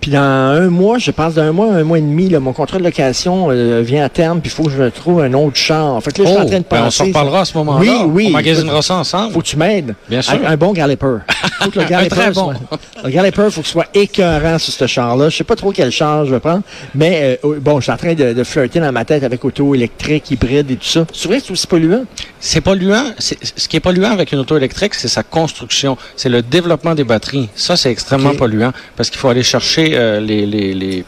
Puis 0.02 0.10
dans 0.10 0.18
un 0.20 0.68
mois, 0.68 0.98
je 0.98 1.12
pense 1.12 1.34
dans 1.34 1.42
un 1.42 1.52
mois, 1.52 1.72
un 1.72 1.84
mois 1.84 1.96
et 1.98 2.02
demi, 2.02 2.28
là, 2.28 2.40
mon 2.40 2.52
contrat 2.52 2.76
de 2.78 2.82
location 2.82 3.46
euh, 3.50 3.82
vient 3.82 4.04
à 4.04 4.08
terme, 4.08 4.40
puis 4.40 4.50
il 4.50 4.54
faut 4.54 4.64
que 4.64 4.70
je 4.72 4.82
trouve 4.90 5.20
un 5.22 5.32
autre 5.32 5.56
char. 5.56 6.02
Fait 6.02 6.10
que 6.12 6.22
là, 6.22 6.28
je 6.28 6.32
suis 6.34 6.42
en 6.42 6.46
train 6.46 6.58
de 6.58 6.64
ben, 6.68 6.80
on 6.80 6.84
penser. 6.86 6.96
s'en 6.98 7.04
reparlera 7.06 7.40
à 7.40 7.44
ce 7.44 7.56
moment-là. 7.58 7.80
Oui, 7.80 8.02
oui. 8.08 8.26
On 8.28 8.32
magasinera 8.32 8.82
ça 8.82 8.96
ensemble. 8.96 9.32
Faut 9.32 9.40
que 9.40 9.46
tu 9.46 9.56
m'aides. 9.56 9.94
Bien 10.10 10.20
sûr. 10.20 10.34
Un, 10.44 10.50
un 10.50 10.56
bon 10.56 10.72
galloper. 10.72 11.18
Faut 11.60 11.70
que 11.70 11.78
le 11.78 11.84
galloper 11.88 12.08
très 12.16 12.32
bon. 12.32 12.52
soit- 12.52 12.78
le 13.04 13.10
galloper, 13.10 13.42
faut 13.50 13.60
qu'il 13.62 13.70
soit 13.70 13.86
écœurant 13.94 14.58
sur 14.58 14.72
ce 14.72 14.86
char-là. 14.88 15.28
Je 15.28 15.36
sais 15.36 15.44
pas 15.44 15.54
trop 15.56 15.70
quel 15.70 15.90
char 15.92 16.26
je 16.26 16.32
vais 16.34 16.40
prendre, 16.40 16.62
mais 16.96 17.38
euh, 17.44 17.58
bon, 17.60 17.78
je 17.78 17.84
suis 17.84 17.92
en 17.92 17.96
train 17.96 18.14
de, 18.14 18.32
de 18.32 18.44
flirter 18.44 18.80
dans 18.80 18.90
ma 18.92 19.04
tête 19.04 19.22
avec 19.22 19.44
auto 19.44 19.72
électrique, 19.74 20.30
hybride 20.32 20.68
et 20.72 20.76
tout 20.76 20.84
ça. 20.84 21.06
C'est 21.12 21.28
vrai 21.28 21.38
que 21.38 21.46
c'est 21.46 21.52
aussi 21.52 21.66
polluant? 21.68 22.04
C'est 22.40 22.60
polluant. 22.60 23.04
Ce 23.20 23.68
qui 23.68 23.76
est 23.76 23.80
polluant 23.80 24.10
avec 24.10 24.32
une 24.32 24.40
auto 24.40 24.56
électrique, 24.56 24.94
c'est 24.94 25.06
sa 25.08 25.22
construction, 25.22 25.96
c'est 26.16 26.28
le 26.28 26.42
développement 26.42 26.96
des 26.96 27.04
batteries. 27.04 27.48
Ça, 27.54 27.76
c'est 27.76 27.92
extrêmement 27.92 28.34
polluant 28.34 28.72
parce 28.96 29.10
qu'il 29.10 29.18
faut 29.20 29.28
aller 29.28 29.44
chercher 29.44 29.91
euh, 29.94 30.20
les, 30.20 30.46
les, 30.46 30.74
les, 30.74 31.04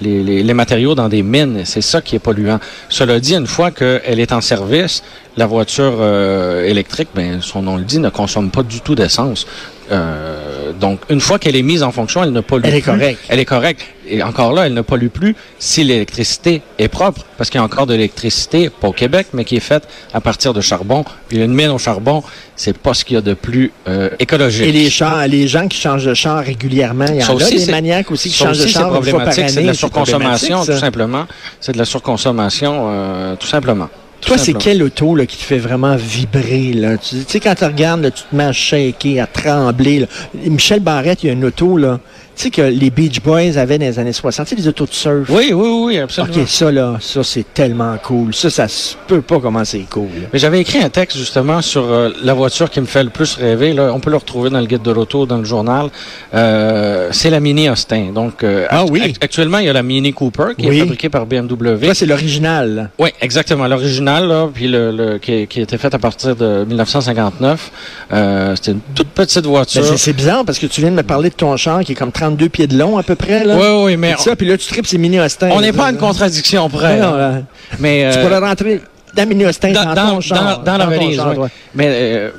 les, 0.00 0.54
matériaux 0.54 0.94
dans 0.94 1.08
des 1.08 1.22
mines. 1.22 1.62
C'est 1.64 1.80
ça 1.80 2.00
qui 2.00 2.16
est 2.16 2.20
polluant. 2.20 2.60
Cela 2.88 3.18
dit, 3.20 3.34
une 3.34 3.46
fois 3.46 3.70
qu'elle 3.70 4.20
est 4.20 4.32
en 4.32 4.40
service, 4.40 5.02
la 5.36 5.46
voiture 5.46 5.96
euh, 6.00 6.64
électrique, 6.64 7.08
ben, 7.14 7.40
son 7.40 7.62
nom 7.62 7.76
le 7.76 7.84
dit, 7.84 7.98
ne 7.98 8.10
consomme 8.10 8.50
pas 8.50 8.62
du 8.62 8.80
tout 8.80 8.94
d'essence. 8.94 9.46
Euh, 9.90 10.45
donc, 10.72 11.00
une 11.08 11.20
fois 11.20 11.38
qu'elle 11.38 11.56
est 11.56 11.62
mise 11.62 11.82
en 11.82 11.92
fonction, 11.92 12.22
elle 12.22 12.32
ne 12.32 12.40
pollue 12.40 12.64
Elle 12.64 12.74
est 12.74 12.80
plus. 12.80 12.92
correcte. 12.92 13.20
Elle 13.28 13.38
est 13.38 13.44
correcte. 13.44 13.82
Et 14.08 14.22
encore 14.22 14.52
là, 14.52 14.66
elle 14.66 14.74
ne 14.74 14.82
pollue 14.82 15.08
plus 15.08 15.34
si 15.58 15.82
l'électricité 15.82 16.62
est 16.78 16.88
propre, 16.88 17.24
parce 17.36 17.50
qu'il 17.50 17.58
y 17.58 17.60
a 17.60 17.64
encore 17.64 17.86
de 17.86 17.94
l'électricité, 17.94 18.70
pas 18.70 18.88
au 18.88 18.92
Québec, 18.92 19.28
mais 19.32 19.44
qui 19.44 19.56
est 19.56 19.60
faite 19.60 19.88
à 20.14 20.20
partir 20.20 20.54
de 20.54 20.60
charbon. 20.60 21.04
Puis 21.28 21.38
une 21.38 21.52
mine 21.52 21.70
au 21.70 21.78
charbon, 21.78 22.22
c'est 22.54 22.76
pas 22.76 22.94
ce 22.94 23.04
qu'il 23.04 23.14
y 23.14 23.18
a 23.18 23.20
de 23.20 23.34
plus 23.34 23.72
euh, 23.88 24.10
écologique. 24.18 24.66
Et 24.66 24.72
les 24.72 24.90
chars, 24.90 25.26
les 25.26 25.48
gens 25.48 25.66
qui 25.66 25.78
changent 25.78 26.04
de 26.04 26.14
char 26.14 26.44
régulièrement, 26.44 27.06
il 27.08 27.16
y 27.16 27.24
en 27.24 27.28
a 27.28 27.34
aussi, 27.34 27.66
des 27.66 27.70
maniaques 27.72 28.10
aussi 28.10 28.30
qui 28.30 28.36
changent 28.36 28.58
de 28.58 28.64
aussi, 28.64 28.72
c'est 28.72 28.78
char 28.78 28.94
une 28.94 29.02
fois 29.02 29.24
par 29.24 29.28
problématique. 29.30 29.50
C'est 29.50 29.62
de 29.62 29.66
la 29.66 29.74
surconsommation, 29.74 30.64
tout 30.64 30.78
simplement. 30.78 31.26
C'est 31.60 31.72
de 31.72 31.78
la 31.78 31.84
surconsommation, 31.84 32.86
euh, 32.88 33.36
tout 33.36 33.46
simplement. 33.46 33.88
Toi, 34.20 34.38
c'est 34.38 34.54
quel 34.54 34.82
auto 34.82 35.14
là, 35.14 35.26
qui 35.26 35.36
te 35.36 35.42
fait 35.42 35.58
vraiment 35.58 35.94
vibrer? 35.96 36.72
Là? 36.72 36.96
Tu 36.98 37.16
sais, 37.26 37.40
quand 37.40 37.54
tu 37.54 37.64
regardes, 37.64 38.02
là, 38.02 38.10
tu 38.10 38.22
te 38.28 38.34
mets 38.34 38.44
à 38.44 38.52
shaker, 38.52 39.22
à 39.22 39.26
trembler. 39.26 40.00
là. 40.00 40.06
Michel 40.34 40.80
Barrette, 40.80 41.22
il 41.22 41.26
y 41.26 41.30
a 41.30 41.32
une 41.32 41.44
auto, 41.44 41.76
là, 41.76 42.00
sais, 42.42 42.50
que 42.50 42.62
les 42.62 42.90
Beach 42.90 43.20
Boys 43.22 43.56
avaient 43.56 43.78
dans 43.78 43.84
les 43.86 43.98
années 43.98 44.12
60, 44.12 44.46
tu 44.46 44.54
sais, 44.54 44.60
les 44.60 44.68
autos 44.68 44.86
de 44.86 44.92
surf. 44.92 45.28
Oui, 45.30 45.52
oui, 45.52 45.68
oui, 45.84 45.98
absolument. 45.98 46.34
OK, 46.42 46.48
ça, 46.48 46.70
là, 46.72 46.96
ça, 47.00 47.22
c'est 47.24 47.52
tellement 47.54 47.96
cool. 48.02 48.34
Ça, 48.34 48.50
ça 48.50 48.68
se 48.68 48.94
peut 49.06 49.22
pas 49.22 49.40
comment 49.40 49.64
c'est 49.64 49.80
cool. 49.90 50.08
là. 50.20 50.28
Mais 50.32 50.38
j'avais 50.38 50.60
écrit 50.60 50.78
un 50.78 50.88
texte 50.90 51.16
justement 51.16 51.62
sur 51.62 51.82
euh, 51.90 52.10
la 52.22 52.34
voiture 52.34 52.70
qui 52.70 52.80
me 52.80 52.86
fait 52.86 53.04
le 53.04 53.10
plus 53.10 53.36
rêver. 53.36 53.72
Là, 53.72 53.90
on 53.94 54.00
peut 54.00 54.10
le 54.10 54.16
retrouver 54.16 54.50
dans 54.50 54.60
le 54.60 54.66
guide 54.66 54.82
de 54.82 54.90
l'auto, 54.90 55.26
dans 55.26 55.38
le 55.38 55.44
journal. 55.44 55.88
Euh, 56.34 57.08
c'est 57.12 57.30
la 57.30 57.40
Mini 57.40 57.68
Austin. 57.70 58.12
Donc, 58.14 58.42
euh, 58.44 58.66
Ah 58.70 58.84
oui. 58.84 59.00
act- 59.02 59.22
actuellement, 59.24 59.58
il 59.58 59.66
y 59.66 59.68
a 59.68 59.72
la 59.72 59.82
Mini 59.82 60.12
Cooper 60.12 60.48
qui 60.58 60.68
Oui. 60.68 60.76
est 60.76 60.80
fabriquée 60.80 61.08
par 61.08 61.26
BMW. 61.26 61.86
Ça, 61.88 61.94
c'est 61.94 62.06
l'original. 62.06 62.74
là. 62.74 62.88
Oui, 62.98 63.10
exactement. 63.20 63.66
L'original, 63.66 64.26
là, 64.28 64.48
puis 64.52 64.68
le, 64.68 64.90
le- 64.90 65.18
qui, 65.18 65.46
qui 65.46 65.60
a 65.60 65.62
été 65.62 65.78
fait 65.78 65.92
à 65.94 65.98
partir 65.98 66.36
de 66.36 66.64
1959. 66.64 67.70
Euh, 68.12 68.54
C'était 68.56 68.72
une 68.72 68.80
toute 68.94 69.08
petite 69.08 69.46
voiture. 69.46 69.82
Ben, 69.82 69.96
c'est- 69.96 70.12
bizarre 70.12 70.44
parce 70.44 70.58
que 70.58 70.66
tu 70.66 70.80
viens 70.80 70.90
de 70.90 70.96
me 70.96 71.02
parler 71.02 71.28
de 71.30 71.34
ton 71.34 71.56
char 71.56 71.80
qui 71.80 71.92
est 71.92 71.94
comme 71.94 72.12
32 72.26 72.48
pieds 72.48 72.66
de 72.66 72.76
long 72.78 72.98
à 72.98 73.02
peu 73.02 73.14
près. 73.14 73.44
Là. 73.44 73.56
Oui, 73.56 73.84
oui, 73.84 73.96
mais 73.96 74.14
Puis 74.14 74.22
ça, 74.22 74.36
puis 74.36 74.46
là, 74.46 74.56
tu 74.56 74.66
tripes, 74.66 74.86
c'est 74.86 74.98
mini 74.98 75.20
Austin. 75.20 75.50
on 75.52 75.60
n'est 75.60 75.72
pas 75.72 75.86
à 75.86 75.90
une 75.90 75.96
contradiction 75.98 76.68
près. 76.68 76.98
Non, 76.98 77.14
là. 77.14 77.42
Tu 77.78 77.84
euh, 77.84 78.22
pourrais 78.22 78.38
rentrer 78.38 78.80
dans 79.14 79.26
mini 79.28 79.46
Austin 79.46 79.72
dans, 79.72 79.84
dans, 79.84 79.94
dans, 79.94 80.10
ton 80.14 80.20
char. 80.20 80.58
dans- 80.58 80.62
dans 80.64 80.76
la 80.78 80.86
valise, 80.86 81.16
char, 81.16 81.30
ouais. 81.30 81.38
ouais. 81.38 81.48
Mais 81.74 81.86
euh, 81.90 82.30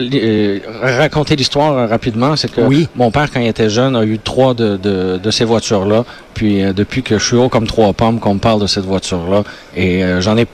euh, 0.00 0.58
raconter 0.82 1.36
l'histoire 1.36 1.72
euh, 1.76 1.86
rapidement, 1.86 2.34
c'est 2.36 2.50
que 2.50 2.60
Oui. 2.60 2.88
mon 2.96 3.10
père, 3.10 3.30
quand 3.32 3.40
il 3.40 3.46
était 3.48 3.70
jeune, 3.70 3.96
a 3.96 4.02
eu 4.04 4.18
trois 4.18 4.54
de, 4.54 4.76
de, 4.76 5.18
de 5.18 5.30
ces 5.30 5.44
voitures-là. 5.44 6.04
Puis 6.34 6.62
euh, 6.64 6.72
depuis 6.72 7.02
que 7.02 7.18
je 7.18 7.24
suis 7.24 7.36
haut 7.36 7.48
comme 7.48 7.66
trois 7.66 7.92
pommes, 7.92 8.18
qu'on 8.20 8.34
me 8.34 8.40
parle 8.40 8.60
de 8.60 8.66
cette 8.66 8.84
voiture-là. 8.84 9.44
Et 9.76 10.02
euh, 10.04 10.20
j'en 10.20 10.36
ai... 10.36 10.46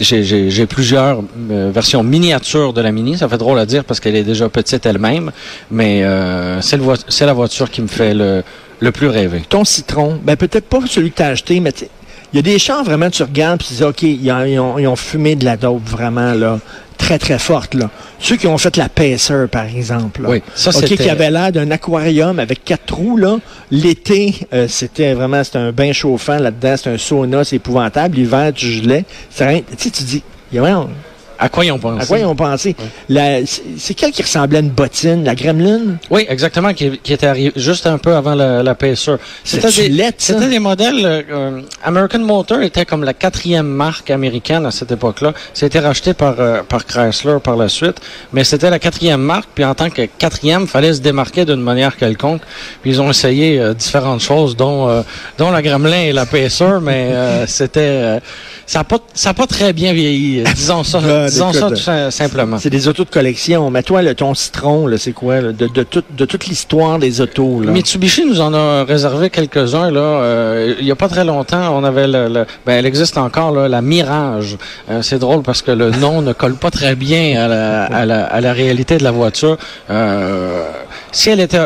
J'ai- 0.00 0.66
plusieurs 0.66 1.22
euh, 1.50 1.70
versions 1.72 2.02
miniatures 2.02 2.72
de 2.72 2.80
la 2.80 2.90
Mini. 2.90 3.16
Ça 3.16 3.28
fait 3.28 3.38
drôle 3.38 3.58
à 3.58 3.66
dire 3.66 3.84
parce 3.84 4.00
qu'elle 4.00 4.16
est 4.16 4.24
déjà 4.24 4.48
petite 4.48 4.84
elle-même. 4.86 5.30
Mais 5.70 6.02
euh, 6.04 6.60
c'est 6.60 7.26
la 7.26 7.32
voiture 7.32 7.70
qui 7.70 7.80
me 7.82 7.86
fait 7.86 8.12
le, 8.14 8.42
le 8.80 8.92
plus 8.92 9.06
rêver. 9.08 9.42
Ton 9.48 9.64
citron, 9.64 10.18
ben 10.22 10.36
peut-être 10.36 10.66
pas 10.68 10.80
celui 10.88 11.10
que 11.12 11.16
tu 11.18 11.22
as 11.22 11.28
acheté, 11.28 11.60
mais 11.60 11.72
il 12.32 12.36
y 12.36 12.38
a 12.40 12.42
des 12.42 12.58
chars 12.58 12.82
vraiment, 12.82 13.08
tu 13.10 13.22
regardes 13.22 13.60
puis 13.60 13.68
tu 13.68 13.74
dis, 13.74 13.84
OK, 13.84 14.02
ils 14.02 14.30
ont, 14.32 14.74
ont- 14.74 14.78
ils 14.78 14.86
ont 14.88 14.96
fumé 14.96 15.36
de 15.36 15.44
la 15.44 15.56
dope 15.56 15.86
vraiment, 15.88 16.32
là. 16.34 16.58
Très, 17.04 17.18
très 17.18 17.38
fortes. 17.38 17.74
Là. 17.74 17.90
Ceux 18.18 18.36
qui 18.36 18.46
ont 18.46 18.56
fait 18.58 18.76
la 18.76 18.88
Pacer, 18.88 19.46
par 19.50 19.66
exemple. 19.66 20.22
là. 20.22 20.28
Oui, 20.30 20.42
ça, 20.54 20.70
OK, 20.70 20.76
c'était- 20.80 20.96
qui 21.04 21.10
avait 21.10 21.30
l'air 21.30 21.52
d'un 21.52 21.70
aquarium 21.70 22.38
avec 22.38 22.64
quatre 22.64 22.86
trous. 22.86 23.16
là. 23.16 23.36
L'été, 23.70 24.34
euh, 24.52 24.66
c'était 24.68 25.12
vraiment 25.14 25.42
c'était 25.44 25.58
un 25.58 25.72
bain 25.72 25.92
chauffant 25.92 26.38
là-dedans. 26.38 26.76
C'était 26.76 26.90
un 26.90 26.98
sauna, 26.98 27.44
c'est 27.44 27.56
épouvantable. 27.56 28.16
L'hiver, 28.16 28.52
tu 28.54 28.66
gelais. 28.66 29.04
C'est 29.30 29.46
rien- 29.46 29.60
Tu 29.76 29.84
sais, 29.84 29.90
tu 29.90 30.02
dis, 30.04 30.22
il 30.52 30.56
y 30.56 30.58
a 30.58 30.62
vraiment- 30.62 30.88
À 31.44 31.48
quoi 31.50 31.64
ils 31.64 31.72
ont 31.72 31.78
pensé? 31.78 32.02
à 32.02 32.06
quoi 32.06 32.18
ils 32.18 32.24
ont 32.24 32.34
pensé? 32.34 32.74
La- 33.08 33.44
c'est- 33.44 33.62
C'est 33.76 33.92
quel 33.94 34.12
qui 34.12 34.22
ressemblait 34.22 34.58
à 34.58 34.60
une 34.62 34.70
bottine? 34.70 35.24
La 35.24 35.34
Gremlin? 35.34 35.96
Oui, 36.10 36.24
exactement, 36.28 36.72
qui, 36.72 36.98
qui 37.02 37.12
était 37.12 37.26
arrivé 37.26 37.52
juste 37.56 37.86
un 37.86 37.98
peu 37.98 38.14
avant 38.14 38.34
la, 38.34 38.62
la 38.62 38.74
Pacer. 38.74 39.16
C'était 39.44 39.70
C'est-tu 39.70 39.90
des, 39.90 40.10
c'était 40.16 40.48
des 40.48 40.58
modèles. 40.58 41.04
euh, 41.04 41.22
euh, 41.30 41.60
American 41.82 42.20
Motor 42.20 42.62
était 42.62 42.86
comme 42.86 43.04
la 43.04 43.12
quatrième 43.12 43.66
marque 43.66 44.10
américaine 44.10 44.64
à 44.64 44.70
cette 44.70 44.92
époque-là. 44.92 45.34
C'était 45.52 45.80
racheté 45.80 46.14
par, 46.14 46.36
euh, 46.38 46.62
par 46.68 46.86
Chrysler 46.86 47.36
par 47.42 47.56
la 47.56 47.68
suite, 47.68 47.96
mais 48.32 48.42
c'était 48.44 48.70
la 48.70 48.78
quatrième 48.78 49.20
marque. 49.20 49.48
Puis 49.54 49.64
en 49.64 49.74
tant 49.74 49.90
que 49.90 50.02
quatrième, 50.18 50.66
fallait 50.66 50.94
se 50.94 51.00
démarquer 51.00 51.44
d'une 51.44 51.60
manière 51.60 51.96
quelconque. 51.96 52.40
Puis 52.80 52.92
ils 52.92 53.00
ont 53.02 53.10
essayé 53.10 53.60
euh, 53.60 53.74
différentes 53.74 54.20
choses, 54.20 54.56
dont, 54.56 54.88
euh, 54.88 55.02
dont 55.36 55.50
la 55.50 55.60
Gremlin 55.60 56.02
et 56.04 56.12
la 56.12 56.24
Pacer, 56.26 56.78
mais 56.80 57.08
euh, 57.12 57.46
c'était 57.48 57.80
euh, 57.80 58.20
ça 58.66 58.78
n'a 58.78 58.84
pas, 58.84 58.98
ça 59.12 59.30
a 59.30 59.34
pas 59.34 59.46
très 59.46 59.72
bien 59.74 59.92
vieilli. 59.92 60.42
Disons 60.54 60.84
ça, 60.84 60.98
disons 61.34 61.52
ça 61.52 61.68
tout 61.68 61.76
sim- 61.76 62.10
simplement. 62.10 62.58
C'est 62.58 62.70
des 62.70 62.88
autos 62.88 63.04
de 63.04 63.10
collection. 63.10 63.70
Mais 63.70 63.82
toi, 63.82 64.02
le, 64.02 64.14
ton 64.14 64.34
citron, 64.34 64.88
c'est 64.96 65.12
quoi? 65.12 65.40
là? 65.40 65.52
De, 65.52 65.66
de, 65.66 65.82
tout- 65.82 66.02
de 66.16 66.24
toute 66.24 66.46
l'histoire 66.46 66.98
des 66.98 67.20
autos. 67.20 67.60
Là. 67.62 67.70
Mitsubishi 67.70 68.24
nous 68.26 68.40
en 68.40 68.54
a 68.54 68.84
réservé 68.84 69.30
quelques-uns. 69.30 69.94
Euh, 69.94 70.74
il 70.80 70.86
y 70.86 70.90
a 70.90 70.96
pas 70.96 71.08
très 71.08 71.24
longtemps, 71.24 71.76
on 71.76 71.84
avait 71.84 72.06
le, 72.06 72.28
le- 72.28 72.46
ben 72.66 72.72
elle 72.78 72.86
existe 72.86 73.18
encore 73.18 73.52
là, 73.52 73.68
la 73.68 73.82
Mirage. 73.82 74.56
Euh, 74.90 75.02
c'est 75.02 75.18
drôle 75.18 75.42
parce 75.42 75.62
que 75.62 75.70
le 75.70 75.90
nom 75.90 76.22
ne 76.22 76.32
colle 76.32 76.54
pas 76.56 76.70
très 76.70 76.94
bien 76.94 77.44
à 77.44 77.48
la, 77.48 77.84
à 77.84 78.06
la, 78.06 78.24
à 78.24 78.40
la 78.40 78.52
réalité 78.52 78.96
de 78.98 79.04
la 79.04 79.10
voiture. 79.10 79.56
Euh, 79.90 80.64
si 81.12 81.30
elle 81.30 81.40
était 81.40 81.60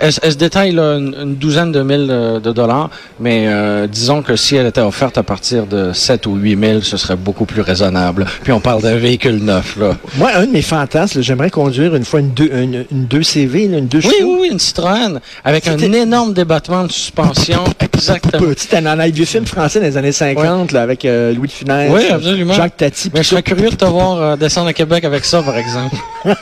elle, 0.00 0.12
elle 0.22 0.32
se 0.32 0.36
détaille 0.36 0.72
là, 0.72 0.96
une, 0.96 1.14
une 1.20 1.34
douzaine 1.36 1.72
de 1.72 1.82
mille 1.82 2.08
euh, 2.10 2.40
de 2.40 2.52
dollars, 2.52 2.90
mais 3.18 3.44
euh, 3.46 3.86
disons 3.86 4.22
que 4.22 4.36
si 4.36 4.56
elle 4.56 4.66
était 4.66 4.80
offerte 4.80 5.18
à 5.18 5.22
partir 5.22 5.66
de 5.66 5.92
7 5.92 6.26
ou 6.26 6.36
8 6.36 6.58
000, 6.58 6.80
ce 6.80 6.96
serait 6.96 7.16
beaucoup 7.16 7.44
plus 7.44 7.60
raisonnable. 7.60 8.26
Puis 8.42 8.52
on 8.52 8.60
parle 8.60 8.82
d'un 8.82 8.96
véhicule 8.96 9.36
neuf. 9.36 9.76
Là. 9.76 9.96
Moi, 10.16 10.30
un 10.34 10.46
de 10.46 10.52
mes 10.52 10.62
fantasmes, 10.62 11.20
j'aimerais 11.22 11.50
conduire 11.50 11.94
une 11.94 12.04
fois 12.04 12.20
une 12.20 12.30
2 12.32 12.50
une, 12.52 12.84
une 12.90 13.06
2CV, 13.06 13.70
là, 13.70 13.78
une 13.78 13.86
2 13.86 13.98
Oui, 14.04 14.14
oui, 14.22 14.36
oui, 14.40 14.48
une 14.50 14.58
Citroën 14.58 15.20
avec 15.44 15.68
un 15.68 15.78
énorme 15.78 16.32
débattement 16.32 16.84
de 16.84 16.92
suspension. 16.92 17.64
Exactement. 17.80 18.48
Petit, 18.48 18.74
un 18.76 18.86
un 18.86 19.08
vieux 19.08 19.24
film 19.24 19.46
français 19.46 19.80
des 19.80 19.96
années 19.96 20.12
50, 20.12 20.72
là, 20.72 20.82
avec 20.82 21.04
euh, 21.04 21.34
Louis 21.34 21.48
de 21.48 21.52
Funès, 21.52 21.90
Oui, 21.92 22.08
absolument. 22.10 22.54
Jacques 22.54 22.76
Tati. 22.76 23.10
Mais 23.14 23.22
je 23.22 23.28
serais 23.28 23.42
curieux 23.42 23.70
de 23.70 23.74
te 23.74 23.84
voir 23.84 24.20
euh, 24.20 24.36
descendre 24.36 24.68
à 24.68 24.72
Québec 24.72 25.04
avec 25.04 25.24
ça, 25.24 25.42
par 25.42 25.56
exemple. 25.56 25.96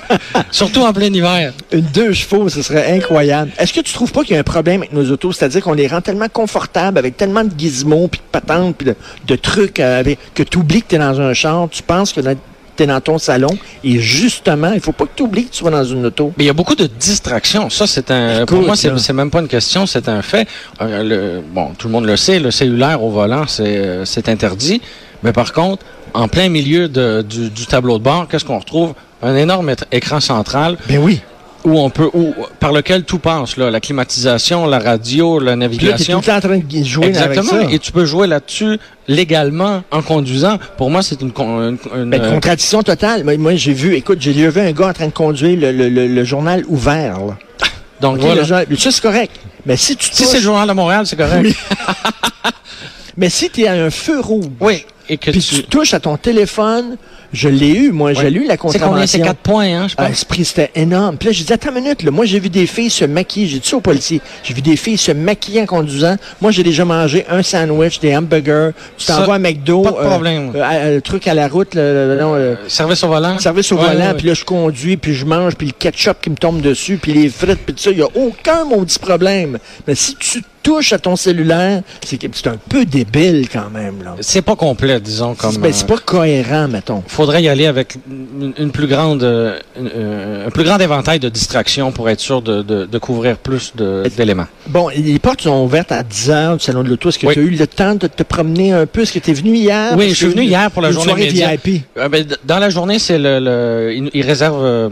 Surtout 0.51 0.83
en 0.83 0.93
plein 0.93 1.13
hiver. 1.13 1.53
Une 1.73 1.81
deux 1.81 2.13
chevaux, 2.13 2.49
ce 2.49 2.63
serait 2.63 2.93
incroyable. 2.93 3.48
Est-ce 3.59 3.73
que 3.73 3.81
tu 3.81 3.93
trouves 3.93 4.13
pas 4.13 4.23
qu'il 4.23 4.35
y 4.35 4.37
a 4.37 4.41
un 4.41 4.45
problème 4.45 4.83
avec 4.83 4.93
nos 4.93 5.09
autos? 5.11 5.33
C'est-à-dire 5.33 5.63
qu'on 5.63 5.73
les 5.75 5.87
rend 5.87 6.01
tellement 6.01 6.29
confortables 6.33 6.99
avec 6.99 7.17
tellement 7.17 7.45
de 7.45 7.51
gizmos, 7.57 8.09
puis 8.09 8.21
de 8.21 8.27
patentes, 8.41 8.77
puis 8.77 8.87
de, 8.89 8.95
de 9.27 9.37
trucs, 9.37 9.81
euh, 9.81 10.01
avec- 10.01 10.19
que 10.35 10.43
tu 10.43 10.59
oublies 10.59 10.83
que 10.83 10.89
tu 10.89 10.95
es 10.97 10.99
dans 10.99 11.21
un 11.21 11.33
char, 11.35 11.69
tu 11.71 11.83
penses 11.83 12.13
que 12.13 12.21
tu 12.21 12.29
es 12.83 12.87
dans 12.87 13.01
ton 13.01 13.19
salon, 13.19 13.51
et 13.83 13.99
justement, 13.99 14.71
il 14.73 14.81
faut 14.81 14.93
pas 14.93 15.05
que 15.07 15.11
tu 15.17 15.23
oublies 15.25 15.47
que 15.47 15.51
tu 15.53 15.65
vas 15.65 15.71
dans 15.71 15.83
une 15.85 16.07
auto. 16.07 16.33
Mais 16.39 16.45
il 16.45 16.47
y 16.47 16.51
a 16.51 16.53
beaucoup 16.53 16.77
de 16.77 16.87
distractions. 16.87 17.69
Ça, 17.71 17.87
c'est 17.89 18.11
un. 18.13 18.47
pour 18.47 18.59
moi, 18.67 18.77
c'est 18.99 19.13
même 19.13 19.31
pas 19.31 19.41
une 19.41 19.49
question, 19.49 19.85
c'est 19.87 20.09
un 20.09 20.23
fait. 20.23 20.47
Euh, 20.81 21.03
le- 21.03 21.43
bon, 21.43 21.73
tout 21.77 21.89
le 21.89 21.93
monde 21.93 22.05
le 22.07 22.17
sait, 22.17 22.39
le 22.39 22.51
cellulaire 22.53 23.03
au 23.03 23.11
volant, 23.11 23.47
c'est 23.49 23.79
euh, 23.79 24.05
interdit. 24.29 24.81
Mais 25.25 25.33
par 25.33 25.53
contre, 25.53 25.85
en 26.15 26.29
plein 26.29 26.49
milieu 26.49 26.89
de- 26.89 27.23
du, 27.23 27.51
du 27.51 27.67
tableau 27.67 27.99
de 27.99 28.05
bord, 28.05 28.29
qu'est-ce 28.31 28.45
qu'on 28.45 28.59
retrouve? 28.61 28.95
Un 29.23 29.35
énorme 29.35 29.75
écran 29.91 30.21
central 30.21 30.77
Ben 30.89 30.99
oui. 30.99 31.21
Où 31.69 31.79
on 31.79 31.91
peut, 31.91 32.09
où, 32.13 32.35
par 32.61 32.73
lequel 32.73 33.05
tout 33.05 33.19
passe, 33.19 33.57
là, 33.57 33.71
la 33.71 33.81
climatisation, 33.81 34.67
la 34.67 34.79
radio, 34.79 35.39
la 35.39 35.57
Puis 35.57 35.61
là, 35.61 35.69
tu 35.69 35.75
es 35.75 35.79
tout 35.79 35.85
navigation. 35.87 36.19
le 36.19 36.25
temps 36.25 36.37
en 36.37 36.41
train 36.41 36.59
de 36.59 36.85
jouer 36.85 37.07
Exactement. 37.07 37.53
avec 37.53 37.69
ça. 37.69 37.75
Et 37.75 37.79
tu 37.79 37.93
peux 37.93 38.05
jouer 38.05 38.27
là-dessus 38.27 38.79
légalement 39.07 39.83
en 39.91 40.03
conduisant. 40.03 40.59
Pour 40.77 40.91
moi, 40.91 41.03
c'est 41.03 41.21
une, 41.21 41.33
une, 41.39 41.79
une, 41.95 42.11
Ben, 42.11 42.21
euh, 42.23 42.33
contradiction 42.33 42.83
totale. 42.83 43.25
Moi, 43.25 43.37
moi, 43.39 43.55
j'ai 43.57 43.73
vu, 43.73 43.95
écoute, 43.95 44.19
j'ai 44.21 44.33
vu 44.33 44.61
un 44.61 44.73
gars 44.73 44.89
en 44.89 44.93
train 44.93 45.07
de 45.07 45.13
conduire 45.13 45.59
le, 45.59 45.73
le- 45.73 45.89
le- 45.89 46.07
le 46.09 46.25
journal 46.25 46.65
ouvert. 46.69 47.19
là. 47.27 47.37
donc 48.01 48.19
voilà. 48.19 48.43
le 48.43 48.45
journal- 48.47 48.67
ça, 48.79 48.91
c'est 48.91 49.03
correct. 49.03 49.33
Mais 49.67 49.77
si 49.77 49.97
tu 49.97 50.09
Si 50.13 50.25
c'est 50.25 50.39
le 50.39 50.43
journal 50.43 50.67
de 50.69 50.73
Montréal, 50.73 51.07
c'est 51.07 51.17
correct. 51.17 51.43
Oui. 51.45 51.55
mais 53.17 53.29
si 53.31 53.51
tu 53.51 53.63
es 53.63 53.69
à 53.69 53.73
un 53.73 53.91
feu 53.91 54.21
rouge, 54.21 54.47
Oui. 54.61 54.85
Et 55.11 55.17
que 55.17 55.31
tu 55.31 55.63
touches 55.65 55.95
à 55.95 56.01
ton 56.01 56.19
téléphone, 56.19 56.97
je 57.33 57.49
l'ai 57.49 57.71
eu, 57.75 57.93
moi, 57.93 58.13
j'ai 58.15 58.31
lu 58.31 58.45
la 58.47 58.53
C'est 58.53 58.59
combien? 58.59 58.79
contravention. 58.81 59.07
C'est 59.07 59.21
4 59.21 59.37
points, 59.39 59.65
hein, 59.67 59.87
je 59.89 59.95
Ah, 59.99 60.07
pense. 60.07 60.19
ce 60.19 60.25
prix, 60.25 60.45
c'était 60.45 60.71
énorme. 60.75 61.17
Puis 61.19 61.29
là, 61.29 61.33
j'ai 61.33 61.45
dit, 61.45 61.53
attends 61.53 61.71
une 61.75 61.83
minute, 61.83 62.03
là. 62.03 62.11
Moi, 62.11 62.25
j'ai 62.25 62.41
vu 62.41 62.49
des 62.49 62.67
filles 62.67 62.91
se 62.91 63.05
maquiller. 63.05 63.47
J'ai 63.47 63.59
dit 63.59 63.69
ça 63.69 63.77
au 63.77 63.81
policier. 63.81 64.21
J'ai 64.43 64.55
vu 64.55 64.63
des 64.63 64.77
filles 64.77 64.97
se 64.99 65.13
maquiller 65.13 65.63
en 65.63 65.67
conduisant. 65.67 66.17
Moi, 66.41 66.51
j'ai 66.53 66.63
déjà 66.63 66.85
mangé 66.85 67.25
un 67.29 67.43
sandwich, 67.43 68.01
des 68.01 68.17
hamburgers. 68.17 68.71
Tu 68.97 69.07
t'envoies 69.07 69.35
à 69.35 69.39
McDo. 69.39 69.83
pas 69.83 69.91
de 69.91 69.97
problème. 70.09 70.53
euh, 70.55 70.63
euh, 70.63 70.95
le 70.97 71.01
truc 71.03 71.27
à 71.29 71.35
la 71.35 71.49
route, 71.49 71.75
le, 71.75 72.15
le- 72.15 72.21
non, 72.21 72.35
le- 72.35 72.57
Service 72.69 73.03
au 73.05 73.09
volant? 73.09 73.39
service 73.39 73.71
au 73.73 73.77
Ouais, 73.77 73.89
volant, 73.95 74.07
ouais, 74.09 74.15
puis 74.15 74.27
là, 74.29 74.35
je 74.35 74.45
conduis, 74.45 74.97
puis 74.97 75.15
je 75.15 75.25
mange, 75.25 75.55
puis 75.57 75.67
le 75.69 75.73
ketchup 75.79 76.21
qui 76.23 76.31
me 76.31 76.37
tombe 76.37 76.61
dessus, 76.61 76.99
puis 77.01 77.13
les 77.13 77.29
frites, 77.29 77.59
puis 77.65 77.75
tout 77.75 77.83
ça. 77.83 77.91
Il 77.91 77.97
n'y 77.99 78.03
a 78.03 78.09
aucun 78.15 78.65
maudit 78.65 78.99
problème. 78.99 79.59
Mais 79.87 79.95
si 79.95 80.15
tu 80.17 80.43
touches 80.63 80.93
à 80.93 80.99
ton 80.99 81.17
cellulaire, 81.17 81.83
c'est 82.05 82.47
un 82.47 82.57
peu 82.69 82.85
débile 82.85 83.49
quand 83.53 83.71
même, 83.73 84.03
là. 84.05 84.17
C'est 84.21 84.43
pas 84.43 84.57
complet, 84.57 85.01
disons, 85.01 85.35
comme. 85.35 85.53
C'est 85.53 85.59
ben, 85.61 85.73
c'est 85.73 85.85
euh, 85.85 85.89
pas 85.89 85.99
cohérent, 85.99 86.69
mettons. 86.69 87.03
faudrait 87.07 87.43
y 87.43 87.49
aller 87.49 87.67
avec 87.67 87.97
une, 88.11 88.53
une 88.59 88.71
plus 88.71 88.87
grande, 88.87 89.23
euh, 89.23 89.59
euh, 89.79 90.47
un 90.47 90.51
plus 90.51 90.65
grand 90.65 90.79
éventail 90.79 91.19
de 91.21 91.29
distractions 91.29 91.93
pour 91.93 92.09
être 92.11 92.21
sûr 92.21 92.43
de, 92.43 92.63
de, 92.63 92.87
de 92.87 92.99
couvrir 92.99 93.37
plus 93.39 93.73
de- 93.77 94.05
d'éléments. 94.17 94.47
Bon, 94.69 94.89
les 94.89 95.19
portes 95.19 95.43
sont 95.43 95.63
ouvertes 95.65 95.93
à 95.93 96.03
10 96.03 96.31
heures 96.31 96.57
du 96.57 96.65
Salon 96.65 96.83
de 96.83 96.89
l'Auto. 96.89 97.09
Est-ce 97.09 97.19
que 97.19 97.27
Oui. 97.27 97.35
tu 97.35 97.41
as 97.41 97.43
eu 97.43 97.51
le 97.51 97.67
temps 97.67 97.95
de 97.95 98.07
te 98.07 98.23
promener 98.23 98.73
un 98.73 98.87
peu? 98.87 99.03
Est-ce 99.03 99.13
que 99.13 99.19
tu 99.19 99.31
es 99.31 99.35
venu 99.35 99.55
hier? 99.57 99.95
Oui, 99.97 100.11
je 100.11 100.15
suis 100.15 100.27
venu 100.29 100.43
hier 100.43 100.71
pour 100.71 100.83
la 100.83 100.93
journée. 100.93 101.29
VIP. 101.29 101.83
Euh, 101.97 102.09
ben, 102.09 102.27
dans 102.45 102.59
la 102.59 102.71
journée, 102.71 102.99
c'est 102.99 103.19
le, 103.19 103.39
le 103.41 104.09
ils, 104.13 104.23
réservent 104.23 104.65
euh, 104.65 104.89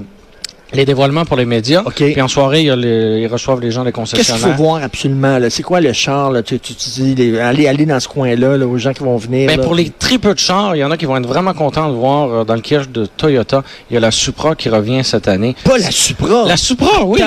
les 0.72 0.84
dévoilements 0.84 1.24
pour 1.24 1.36
les 1.36 1.44
médias. 1.44 1.82
OK. 1.84 1.94
Puis 1.94 2.20
en 2.20 2.28
soirée, 2.28 2.60
il 2.60 2.66
y 2.66 2.70
a 2.70 2.76
les- 2.76 3.20
ils 3.22 3.26
reçoivent 3.28 3.60
les 3.60 3.70
gens 3.70 3.84
des 3.84 3.92
Qu'est-ce 3.92 4.14
qu'il 4.14 4.24
faut 4.24 4.32
concessionnaires. 4.32 4.56
voir 4.56 4.82
absolument? 4.82 5.38
C'est 5.48 5.62
quoi 5.62 5.80
le 5.80 5.92
char? 5.92 6.30
Là? 6.32 6.42
Tu, 6.42 6.58
tu, 6.58 6.74
tu 6.74 6.90
dis, 6.90 7.14
les- 7.14 7.38
allez, 7.38 7.68
allez 7.68 7.86
dans 7.86 8.00
ce 8.00 8.08
coin-là, 8.08 8.56
là, 8.56 8.66
aux 8.66 8.76
gens 8.76 8.92
qui 8.92 9.02
vont 9.04 9.16
venir. 9.16 9.46
Ben, 9.46 9.58
là. 9.58 9.62
pour 9.62 9.74
les 9.74 9.90
très 9.90 10.18
peu 10.18 10.34
de 10.34 10.38
chars, 10.38 10.74
il 10.74 10.80
y 10.80 10.84
en 10.84 10.90
a 10.90 10.96
qui 10.96 11.06
vont 11.06 11.16
être 11.16 11.26
vraiment 11.28 11.54
contents 11.54 11.88
de 11.88 11.94
voir 11.94 12.28
euh, 12.30 12.44
dans 12.44 12.54
le 12.54 12.62
kiosque 12.62 12.90
de 12.92 13.06
Toyota, 13.06 13.62
il 13.90 13.94
y 13.94 13.96
a 13.96 14.00
la 14.00 14.10
Supra 14.10 14.54
qui 14.56 14.68
revient 14.68 15.02
cette 15.04 15.28
année. 15.28 15.54
Pas 15.64 15.78
la 15.78 15.90
Supra? 15.90 16.44
La 16.46 16.56
Supra, 16.56 17.04
oui. 17.04 17.20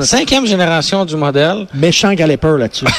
Cinquième 0.00 0.46
génération 0.46 1.04
du 1.04 1.16
modèle. 1.16 1.66
Méchant 1.74 2.12
galloper 2.14 2.56
là-dessus. 2.58 2.86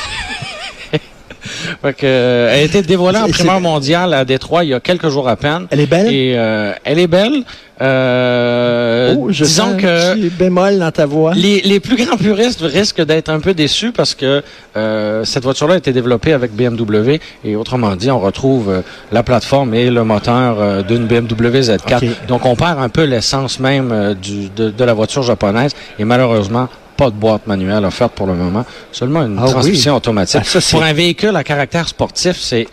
Fait 1.82 1.94
que, 1.94 2.06
euh, 2.06 2.50
elle 2.54 2.60
a 2.60 2.64
été 2.64 2.82
dévoilée 2.82 3.20
en 3.20 3.30
primeur 3.30 3.62
mondiale 3.62 4.14
à 4.14 4.26
Détroit 4.26 4.64
il 4.66 4.72
y 4.72 4.74
a 4.74 4.80
quelques 4.80 5.08
jours 5.10 5.30
à 5.30 5.36
peine. 5.38 5.66
Elle 5.70 5.80
est 5.80 5.86
belle? 5.86 6.14
Et 6.14 6.34
euh, 6.36 6.74
elle 6.84 7.00
est 7.00 7.08
belle. 7.08 7.44
Euh, 7.82 9.16
oh, 9.18 9.28
je 9.30 9.46
disons 9.46 9.78
que 9.78 10.14
petit 10.16 10.30
bémol 10.30 10.80
dans 10.80 10.92
ta 10.92 11.06
voix. 11.06 11.34
les, 11.34 11.62
les 11.62 11.80
plus 11.80 11.96
grands 11.96 12.18
puristes 12.18 12.60
risquent 12.62 13.06
d'être 13.06 13.30
un 13.30 13.40
peu 13.40 13.54
déçus 13.54 13.94
parce 13.94 14.16
que 14.16 14.44
euh, 14.76 15.24
cette 15.24 15.44
voiture-là 15.44 15.76
a 15.76 15.78
été 15.78 15.94
développée 15.94 16.34
avec 16.34 16.52
BMW 16.54 17.20
et 17.46 17.56
autrement 17.56 17.96
dit, 17.96 18.12
on 18.12 18.20
retrouve 18.20 18.70
euh, 18.70 18.82
la 19.14 19.24
plateforme 19.24 19.74
et 19.74 19.90
le 19.90 20.04
moteur 20.04 20.58
euh, 20.60 20.82
d'une 20.82 21.06
BMW 21.08 21.62
Z4. 21.62 22.04
Ok. 22.04 22.28
Donc 22.28 22.46
on 22.46 22.56
perd 22.58 22.80
un 22.80 22.90
peu 22.90 23.06
l'essence 23.06 23.62
même 23.62 24.14
du, 24.22 24.50
de, 24.50 24.70
de 24.72 24.84
la 24.84 24.94
voiture 24.94 25.24
japonaise 25.24 25.72
et 25.98 26.04
malheureusement 26.04 26.68
pas 27.00 27.10
de 27.10 27.16
boîte 27.16 27.48
manuelle 27.48 27.86
offerte 27.86 28.12
pour 28.14 28.28
le 28.28 28.34
moment, 28.34 28.66
seulement 28.92 29.22
une 29.26 29.38
Ah 29.40 29.46
oui. 29.46 29.52
transmission 29.52 29.96
automatique. 29.96 30.42
Ah, 30.44 30.60
ça, 30.60 30.60
pour 30.72 30.84
un 30.84 30.92
véhicule 30.92 31.34
à 31.34 31.46
caractère 31.46 31.88
sportif, 31.88 32.36
c'est 32.38 32.68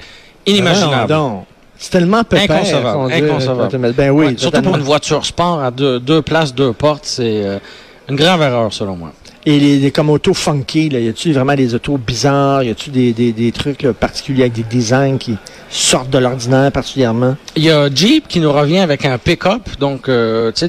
inimaginable. 0.45 1.13
Non, 1.13 1.45
C'est 1.79 1.91
tellement 1.91 2.25
pépère. 2.25 2.57
Inconcevable. 2.57 3.93
Ben 3.93 4.11
oui, 4.11 4.27
surtout 4.31 4.45
totalement. 4.47 4.71
pour 4.71 4.79
une 4.79 4.83
voiture 4.85 5.25
sport 5.25 5.63
à 5.63 5.71
deux, 5.71 6.01
deux 6.01 6.23
places, 6.23 6.53
deux 6.53 6.73
portes, 6.73 7.05
c'est 7.05 7.45
euh, 7.45 7.59
une 8.09 8.17
grave 8.17 8.43
erreur 8.43 8.73
selon 8.73 8.97
moi. 8.97 9.13
Et 9.49 9.61
les, 9.61 9.79
les- 9.79 9.91
comme 9.93 10.11
autos 10.11 10.35
funky, 10.35 10.89
là, 10.89 10.99
y 10.99 11.09
a-tu 11.09 11.33
vraiment 11.33 11.55
des 11.55 11.73
autos 11.73 11.99
bizarres? 11.99 12.65
Y 12.65 12.71
a-tu 12.71 12.91
des, 12.91 13.13
des, 13.13 13.33
des 13.33 13.53
trucs 13.53 13.83
là, 13.83 13.93
particuliers 13.93 14.43
avec 14.43 14.55
des 14.55 14.65
designs 14.65 15.19
qui 15.19 15.37
sortent 15.71 16.11
de 16.11 16.19
l'ordinaire 16.19 16.73
particulièrement? 16.73 17.37
Il 17.55 17.63
y 17.63 17.71
a 17.71 17.89
Jeep 17.89 18.27
qui 18.27 18.41
nous 18.41 18.51
revient 18.53 18.81
avec 18.81 19.05
un 19.05 19.19
pick-up, 19.19 19.63
donc 19.79 20.09
euh, 20.09 20.51
tu 20.51 20.67
sais 20.67 20.69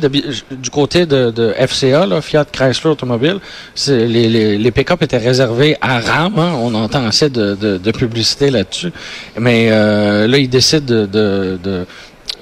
du 0.51 0.69
côté 0.69 1.07
de, 1.07 1.31
de 1.31 1.53
FCA, 1.67 2.05
là, 2.05 2.21
Fiat 2.21 2.45
Chrysler 2.45 2.91
Automobile, 2.91 3.39
c'est- 3.73 4.05
les, 4.05 4.29
les, 4.29 4.59
les 4.59 4.71
pick-up 4.71 5.01
étaient 5.01 5.17
réservés 5.17 5.75
à 5.81 5.99
RAM. 5.99 6.37
hein, 6.37 6.53
on 6.61 6.75
entend 6.75 7.03
assez 7.03 7.31
de, 7.31 7.55
de, 7.55 7.77
de 7.79 7.91
publicité 7.91 8.51
là-dessus, 8.51 8.91
mais 9.39 9.69
euh, 9.71 10.27
là 10.27 10.37
ils 10.37 10.49
décident 10.49 10.85
de, 10.85 11.05
de, 11.07 11.59
de 11.63 11.85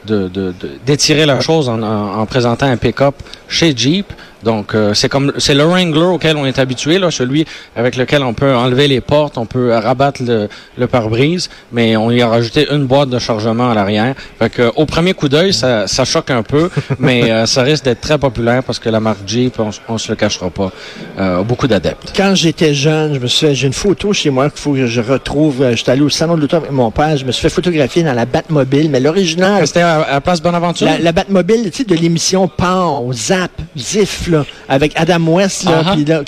de- 0.06 0.28
de- 0.28 0.54
de- 0.62 0.70
d'étirer 0.86 1.26
la 1.26 1.40
chose 1.42 1.68
en, 1.68 1.82
en- 1.82 2.20
en 2.20 2.26
présentant 2.28 2.68
un 2.68 2.78
pick-up 2.78 3.16
chez 3.48 3.76
Jeep. 3.76 4.06
Donc, 4.46 4.76
euh, 4.76 4.94
c'est 4.94 5.10
comme 5.10 5.34
c'est 5.38 5.56
le 5.56 5.64
Wrangler 5.64 6.02
auquel 6.16 6.38
on 6.38 6.46
est 6.46 6.60
habitué, 6.60 7.00
là, 7.00 7.10
celui 7.12 7.46
avec 7.76 7.96
lequel 7.98 8.24
on 8.24 8.34
peut 8.34 8.54
enlever 8.56 8.88
les 8.88 9.02
portes, 9.02 9.38
on 9.38 9.46
peut 9.46 9.74
rabattre 9.74 10.22
le, 10.24 10.48
le 10.78 10.88
pare-brise, 10.88 11.50
mais 11.72 11.98
on 11.98 12.12
y 12.12 12.22
a 12.22 12.28
rajouté 12.28 12.68
une 12.72 12.86
boîte 12.86 13.10
de 13.10 13.20
chargement 13.20 13.72
à 13.72 13.74
l'arrière. 13.74 14.14
Fait 14.40 14.50
que, 14.50 14.72
au 14.76 14.86
premier 14.86 15.14
coup 15.14 15.28
d'œil, 15.30 15.52
ça, 15.54 15.88
ça 15.88 16.06
choque 16.06 16.30
un 16.30 16.44
peu, 16.44 16.70
mais 17.00 17.32
euh, 17.32 17.46
ça 17.48 17.64
risque 17.64 17.84
d'être 17.86 18.02
très 18.02 18.18
populaire 18.18 18.64
parce 18.64 18.78
que 18.80 18.90
la 18.90 19.00
marque 19.00 19.28
Jeep, 19.28 19.60
on, 19.60 19.72
on 19.90 19.98
se 19.98 20.10
le 20.12 20.16
cachera 20.16 20.50
pas, 20.52 20.72
euh, 21.20 21.40
a 21.40 21.44
beaucoup 21.44 21.68
d'adeptes. 21.68 22.14
Quand 22.16 22.36
j'étais 22.36 22.74
jeune, 22.76 23.16
je 23.16 23.20
me 23.20 23.28
suis 23.28 23.48
fait- 23.48 23.56
j'ai 23.56 23.68
une 23.68 23.74
photo 23.74 24.14
chez 24.14 24.30
moi 24.30 24.50
qu'il 24.52 24.60
faut 24.60 24.74
que 24.74 24.86
je 24.86 25.02
retrouve. 25.02 25.64
Euh, 25.64 25.76
J'étais 25.76 25.92
allé 25.92 26.02
au 26.02 26.10
salon 26.10 26.36
de 26.36 26.42
l'auto 26.42 26.58
avec 26.58 26.72
mon 26.72 26.92
père, 26.92 27.18
je 27.18 27.26
me 27.26 27.32
suis 27.32 27.42
fait 27.42 27.50
photographier 27.50 28.04
dans 28.04 28.14
la 28.14 28.26
Batmobile, 28.26 28.90
mais 28.92 29.00
l'original, 29.00 29.66
C'était 29.66 29.82
à, 29.82 30.02
à 30.04 30.22
Place 30.22 30.42
Bonaventure? 30.42 30.86
La, 30.86 31.00
la 31.00 31.12
Batmobile, 31.12 31.72
tu 31.72 31.78
sais, 31.80 31.84
de 31.84 31.96
l'émission 31.96 32.48
Pan, 32.48 33.10
Zap, 33.12 33.52
Zif, 33.76 34.30
là, 34.38 34.46
avec 34.70 34.94
Adam 34.96 35.22
West, 35.28 35.64
là, 35.66 35.82
Uh-huh. 35.84 35.94
puis 35.94 36.06
là, 36.06 36.22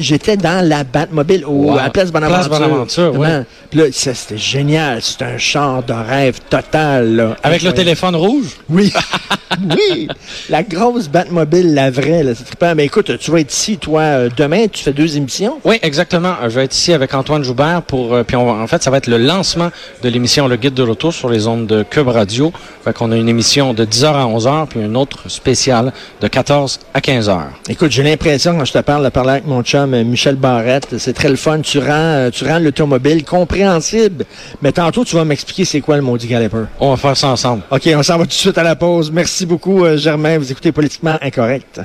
j'étais 0.00 0.36
dans 0.36 0.66
la 0.66 0.84
Batmobile 0.84 1.44
au, 1.44 1.50
Wow. 1.72 1.78
à 1.78 1.90
Place 1.90 2.10
Bonaventure. 2.12 2.48
Place 2.48 2.60
Bonaventure, 2.60 3.10
oui. 3.12 3.18
Vraiment. 3.18 3.44
Puis 3.70 3.80
là, 3.80 3.84
ça, 3.92 4.14
c'était 4.14 4.38
génial. 4.38 5.02
C'était 5.02 5.24
un 5.24 5.38
char 5.38 5.82
de 5.82 5.92
rêve 5.92 6.38
total, 6.48 7.14
là. 7.16 7.36
Avec 7.42 7.62
le 7.62 7.72
téléphone 7.72 8.14
rouge? 8.16 8.56
Oui. 8.68 8.92
oui. 9.70 10.08
La 10.48 10.62
grosse 10.62 11.08
Batmobile, 11.08 11.74
la 11.74 11.90
vraie, 11.90 12.22
là. 12.22 12.32
C'est 12.34 12.44
trippant. 12.44 12.74
Mais 12.76 12.84
écoute, 12.84 13.16
tu 13.18 13.30
vas 13.30 13.40
être 13.40 13.52
ici, 13.52 13.78
toi, 13.78 14.00
euh, 14.02 14.28
demain, 14.36 14.66
tu 14.68 14.82
fais 14.82 14.92
deux 14.92 15.16
émissions? 15.16 15.58
Oui, 15.64 15.78
exactement. 15.82 16.34
Euh, 16.42 16.48
Je 16.50 16.54
vais 16.56 16.64
être 16.64 16.74
ici 16.74 16.92
avec 16.92 17.12
Antoine 17.14 17.42
Joubert 17.42 17.82
pour 17.82 18.14
euh, 18.14 18.22
puis 18.22 18.36
on 18.36 18.44
va- 18.46 18.62
en 18.62 18.66
fait 18.66 18.82
ça 18.82 18.90
va 18.90 18.98
être 18.98 19.06
le 19.08 19.18
lancement 19.18 19.70
de 20.02 20.08
l'émission 20.08 20.48
Le 20.48 20.56
Guide 20.56 20.74
de 20.74 20.82
l'auto 20.82 21.10
sur 21.12 21.28
les 21.28 21.46
ondes 21.46 21.66
de 21.66 21.82
Cube 21.82 22.08
Radio. 22.08 22.52
Fait 22.84 22.92
qu'on 22.92 23.10
a 23.12 23.16
une 23.16 23.28
émission 23.28 23.74
de 23.74 23.84
10h 23.84 24.06
à 24.14 24.24
11h 24.26 24.66
puis 24.68 24.80
une 24.80 24.96
autre 24.96 25.28
spéciale 25.28 25.92
de 26.20 26.28
14 26.28 26.80
à 26.94 27.00
15h. 27.00 27.38
Écoute, 27.68 27.90
j'ai 27.90 28.02
l'impression, 28.02 28.56
quand 28.56 28.64
je 28.64 28.72
te 28.72 28.78
parle, 28.78 29.04
de 29.04 29.08
parler 29.08 29.32
avec 29.32 29.46
mon 29.46 29.62
chum 29.62 29.94
euh, 29.94 30.04
Michel 30.04 30.36
Barrette, 30.36 30.98
c'est 30.98 31.12
très 31.12 31.28
le 31.28 31.36
fun. 31.36 31.60
Tu 31.60 31.78
rends, 31.78 31.86
euh, 31.90 32.30
tu 32.30 32.44
rends 32.44 32.58
l'automobile 32.58 33.24
compréhensible. 33.24 34.24
Mais 34.62 34.72
tantôt, 34.72 35.04
tu 35.04 35.16
vas 35.16 35.24
m'expliquer 35.24 35.64
c'est 35.64 35.80
quoi 35.80 35.96
le 35.96 36.02
maudit 36.02 36.26
Galloper. 36.26 36.64
On 36.80 36.90
va 36.90 36.96
faire 36.96 37.16
ça 37.16 37.28
ensemble. 37.28 37.62
OK, 37.70 37.88
on 37.94 38.02
s'en 38.02 38.18
va 38.18 38.24
tout 38.24 38.28
de 38.28 38.32
suite 38.32 38.58
à 38.58 38.62
la 38.62 38.76
pause. 38.76 39.10
Merci 39.10 39.46
beaucoup, 39.46 39.84
euh, 39.84 39.96
Germain. 39.96 40.38
Vous 40.38 40.50
écoutez 40.50 40.72
Politiquement 40.72 41.18
Incorrect. 41.20 41.80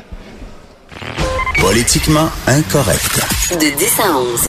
Politiquement 1.60 2.30
incorrect. 2.48 3.22
De 3.51 3.77
10 3.77 4.00
à 4.00 4.18
11. 4.18 4.48